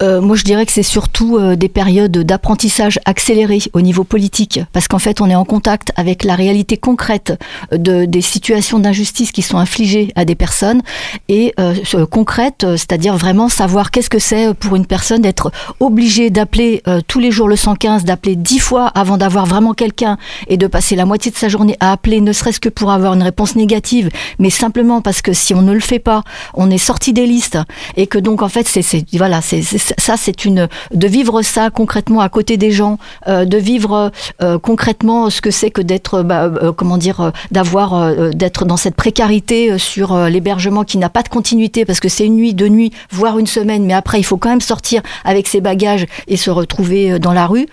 Euh, 0.00 0.20
moi, 0.20 0.36
je 0.36 0.44
dirais 0.44 0.64
que 0.64 0.70
c'est 0.70 0.84
surtout 0.84 1.38
euh, 1.38 1.56
des 1.56 1.68
périodes 1.68 2.18
d'apprentissage 2.18 3.00
accéléré 3.04 3.58
au 3.72 3.80
niveau 3.80 4.04
politique, 4.04 4.60
parce 4.72 4.86
qu'en 4.86 5.00
fait, 5.00 5.20
on 5.20 5.28
est 5.28 5.34
en 5.34 5.44
contact 5.44 5.90
avec 5.96 6.22
la 6.22 6.36
réalité 6.36 6.76
concrète 6.76 7.32
de, 7.72 8.04
des 8.04 8.20
situations 8.20 8.78
d'injustice 8.78 9.32
qui 9.32 9.42
sont 9.42 9.58
infligées 9.58 10.12
à 10.14 10.24
des 10.24 10.36
personnes, 10.36 10.82
et 11.28 11.52
euh, 11.58 11.74
concrète, 12.08 12.64
c'est-à-dire 12.76 13.16
vraiment 13.16 13.48
savoir 13.48 13.90
qu'est-ce 13.90 14.10
que 14.10 14.20
c'est 14.20 14.54
pour 14.54 14.76
une 14.76 14.86
personne 14.86 15.22
d'être 15.22 15.50
obligée 15.80 16.30
d'appeler 16.30 16.82
tous 17.08 17.18
les 17.18 17.32
jours 17.32 17.48
le 17.48 17.56
115, 17.56 18.04
d'appeler 18.04 18.36
dix 18.36 18.60
fois 18.60 18.86
avant 18.88 19.16
d'avoir 19.16 19.46
vraiment 19.46 19.74
quelqu'un, 19.74 20.16
et 20.46 20.58
de 20.58 20.68
passer 20.68 20.94
la 20.94 21.06
moitié 21.06 21.32
de 21.32 21.36
sa 21.36 21.48
journée 21.48 21.76
à 21.80 21.90
appeler, 21.90 22.20
ne 22.20 22.32
serait-ce 22.32 22.60
que 22.60 22.68
pour 22.68 22.92
avoir 22.92 23.14
une 23.14 23.22
réponse 23.22 23.56
négative, 23.56 24.10
mais 24.38 24.50
simplement 24.50 25.00
parce 25.00 25.22
que 25.22 25.32
si 25.32 25.54
on 25.54 25.62
ne 25.62 25.72
le 25.72 25.80
fait 25.80 25.98
pas, 25.98 26.22
on 26.54 26.70
est 26.70 26.78
sorti 26.78 27.14
des 27.16 27.26
listes, 27.26 27.58
et 27.96 28.06
que 28.06 28.18
donc 28.18 28.42
en 28.42 28.48
fait, 28.48 28.68
c'est 28.68 28.84
voilà, 29.14 29.40
c'est 29.40 29.62
ça, 29.62 30.16
c'est 30.16 30.44
une 30.44 30.68
de 30.92 31.06
vivre 31.08 31.42
ça 31.42 31.70
concrètement 31.70 32.20
à 32.20 32.28
côté 32.28 32.58
des 32.58 32.70
gens, 32.70 32.98
euh, 33.26 33.44
de 33.44 33.56
vivre 33.56 34.12
euh, 34.42 34.58
concrètement 34.58 35.30
ce 35.30 35.40
que 35.40 35.50
c'est 35.50 35.70
que 35.70 35.80
d'être, 35.80 36.22
bah, 36.22 36.44
euh, 36.44 36.72
comment 36.72 36.98
dire, 36.98 37.32
d'avoir, 37.50 38.14
d'être 38.34 38.64
dans 38.66 38.76
cette 38.76 38.94
précarité 38.94 39.78
sur 39.78 40.16
l'hébergement 40.28 40.84
qui 40.84 40.98
n'a 40.98 41.08
pas 41.08 41.22
de 41.22 41.28
continuité 41.28 41.84
parce 41.84 42.00
que 42.00 42.08
c'est 42.08 42.26
une 42.26 42.36
nuit, 42.36 42.54
deux 42.54 42.68
nuits, 42.68 42.92
voire 43.10 43.38
une 43.38 43.46
semaine, 43.46 43.84
mais 43.86 43.94
après 43.94 44.18
il 44.18 44.24
faut 44.24 44.36
quand 44.36 44.50
même 44.50 44.60
sortir 44.60 45.00
avec 45.24 45.46
ses 45.48 45.60
bagages 45.60 46.06
et 46.28 46.36
se 46.36 46.50
retrouver 46.50 47.18
dans 47.18 47.32
la 47.32 47.46
rue, 47.46 47.66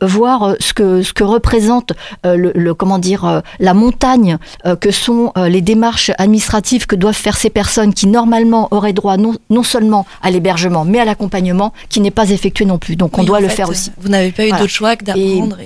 voir 0.00 0.54
ce 0.60 0.72
que 0.72 1.02
ce 1.02 1.12
que 1.12 1.24
représente 1.24 1.92
le, 2.24 2.72
comment 2.74 2.98
dire 2.98 3.42
la 3.58 3.74
montagne 3.74 4.38
que 4.80 4.90
sont 4.90 5.32
les 5.36 5.60
démarches 5.60 6.12
administratives 6.18 6.86
que 6.86 6.96
doivent 6.96 7.14
faire 7.14 7.36
ces 7.36 7.50
personnes 7.50 7.92
qui 7.94 8.06
normalement 8.06 8.67
auraient 8.70 8.92
droit 8.92 9.16
non, 9.16 9.34
non 9.50 9.62
seulement 9.62 10.06
à 10.22 10.30
l'hébergement 10.30 10.84
mais 10.84 11.00
à 11.00 11.04
l'accompagnement 11.04 11.72
qui 11.88 12.00
n'est 12.00 12.10
pas 12.10 12.30
effectué 12.30 12.64
non 12.64 12.78
plus. 12.78 12.96
Donc 12.96 13.18
on 13.18 13.24
doit 13.24 13.40
le 13.40 13.48
faire 13.48 13.68
aussi. 13.68 13.92
Vous 14.00 14.08
n'avez 14.08 14.32
pas 14.32 14.46
eu 14.46 14.50
d'autre 14.50 14.66
choix 14.66 14.96
que 14.96 15.04
d'apprendre. 15.04 15.56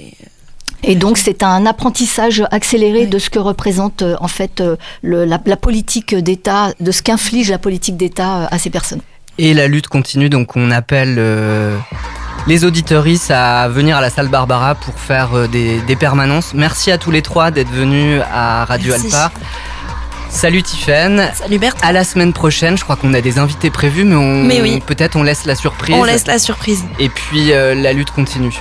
Et... 0.85 0.95
donc 0.95 1.19
c'est 1.19 1.43
un 1.43 1.65
apprentissage 1.67 2.45
accéléré 2.51 3.07
de 3.07 3.19
ce 3.19 3.31
que 3.31 3.39
représente 3.39 4.03
euh, 4.03 4.17
en 4.21 4.29
fait 4.29 4.61
euh, 4.61 4.77
la, 5.03 5.57
politique 5.57 6.15
d'État, 6.15 6.73
de 6.81 6.91
ce 6.91 7.03
qu'inflige 7.03 7.51
la 7.51 7.59
politique 7.59 7.97
d'État 7.97 8.43
euh, 8.43 8.47
à 8.51 8.59
ces 8.59 8.71
personnes. 8.71 9.01
Et 9.39 9.55
la 9.55 9.67
lutte 9.69 9.87
continue, 9.87 10.29
donc 10.29 10.57
on 10.57 10.71
appelle 10.71 11.19
les 12.47 12.65
auditeuristes 12.67 13.31
à 13.31 13.67
venir 13.69 13.97
à 13.97 14.03
la 14.03 14.11
salle 14.11 14.29
Barbara 14.29 14.75
pour 14.75 14.99
faire 14.99 15.49
des, 15.49 15.97
permanences. 15.97 16.53
Merci 16.53 16.91
à 16.91 16.99
tous 16.99 17.11
les 17.11 17.23
trois 17.23 17.51
d'être 17.51 17.71
venus 17.71 18.21
à 18.31 18.67
Radio 18.67 18.93
Alpa. 18.93 19.33
Salut 20.33 20.63
Tiffen. 20.63 21.31
Salut 21.35 21.59
Bertrand. 21.59 21.87
À 21.87 21.93
la 21.93 22.05
semaine 22.05 22.33
prochaine. 22.33 22.77
Je 22.77 22.83
crois 22.83 22.97
qu'on 22.97 23.13
a 23.15 23.21
des 23.21 23.39
invités 23.39 23.71
prévus, 23.71 24.03
mais, 24.03 24.17
on, 24.17 24.81
peut-être 24.81 25.15
on 25.15 25.23
laisse 25.23 25.45
la 25.45 25.55
surprise. 25.55 25.95
On 25.97 26.05
laisse 26.05 26.27
la 26.27 26.39
surprise. 26.39 26.85
Et 26.99 27.11
puis 27.11 27.53
euh, 27.53 27.75
la 27.75 27.93
lutte 27.93 28.11
continue. 28.11 28.59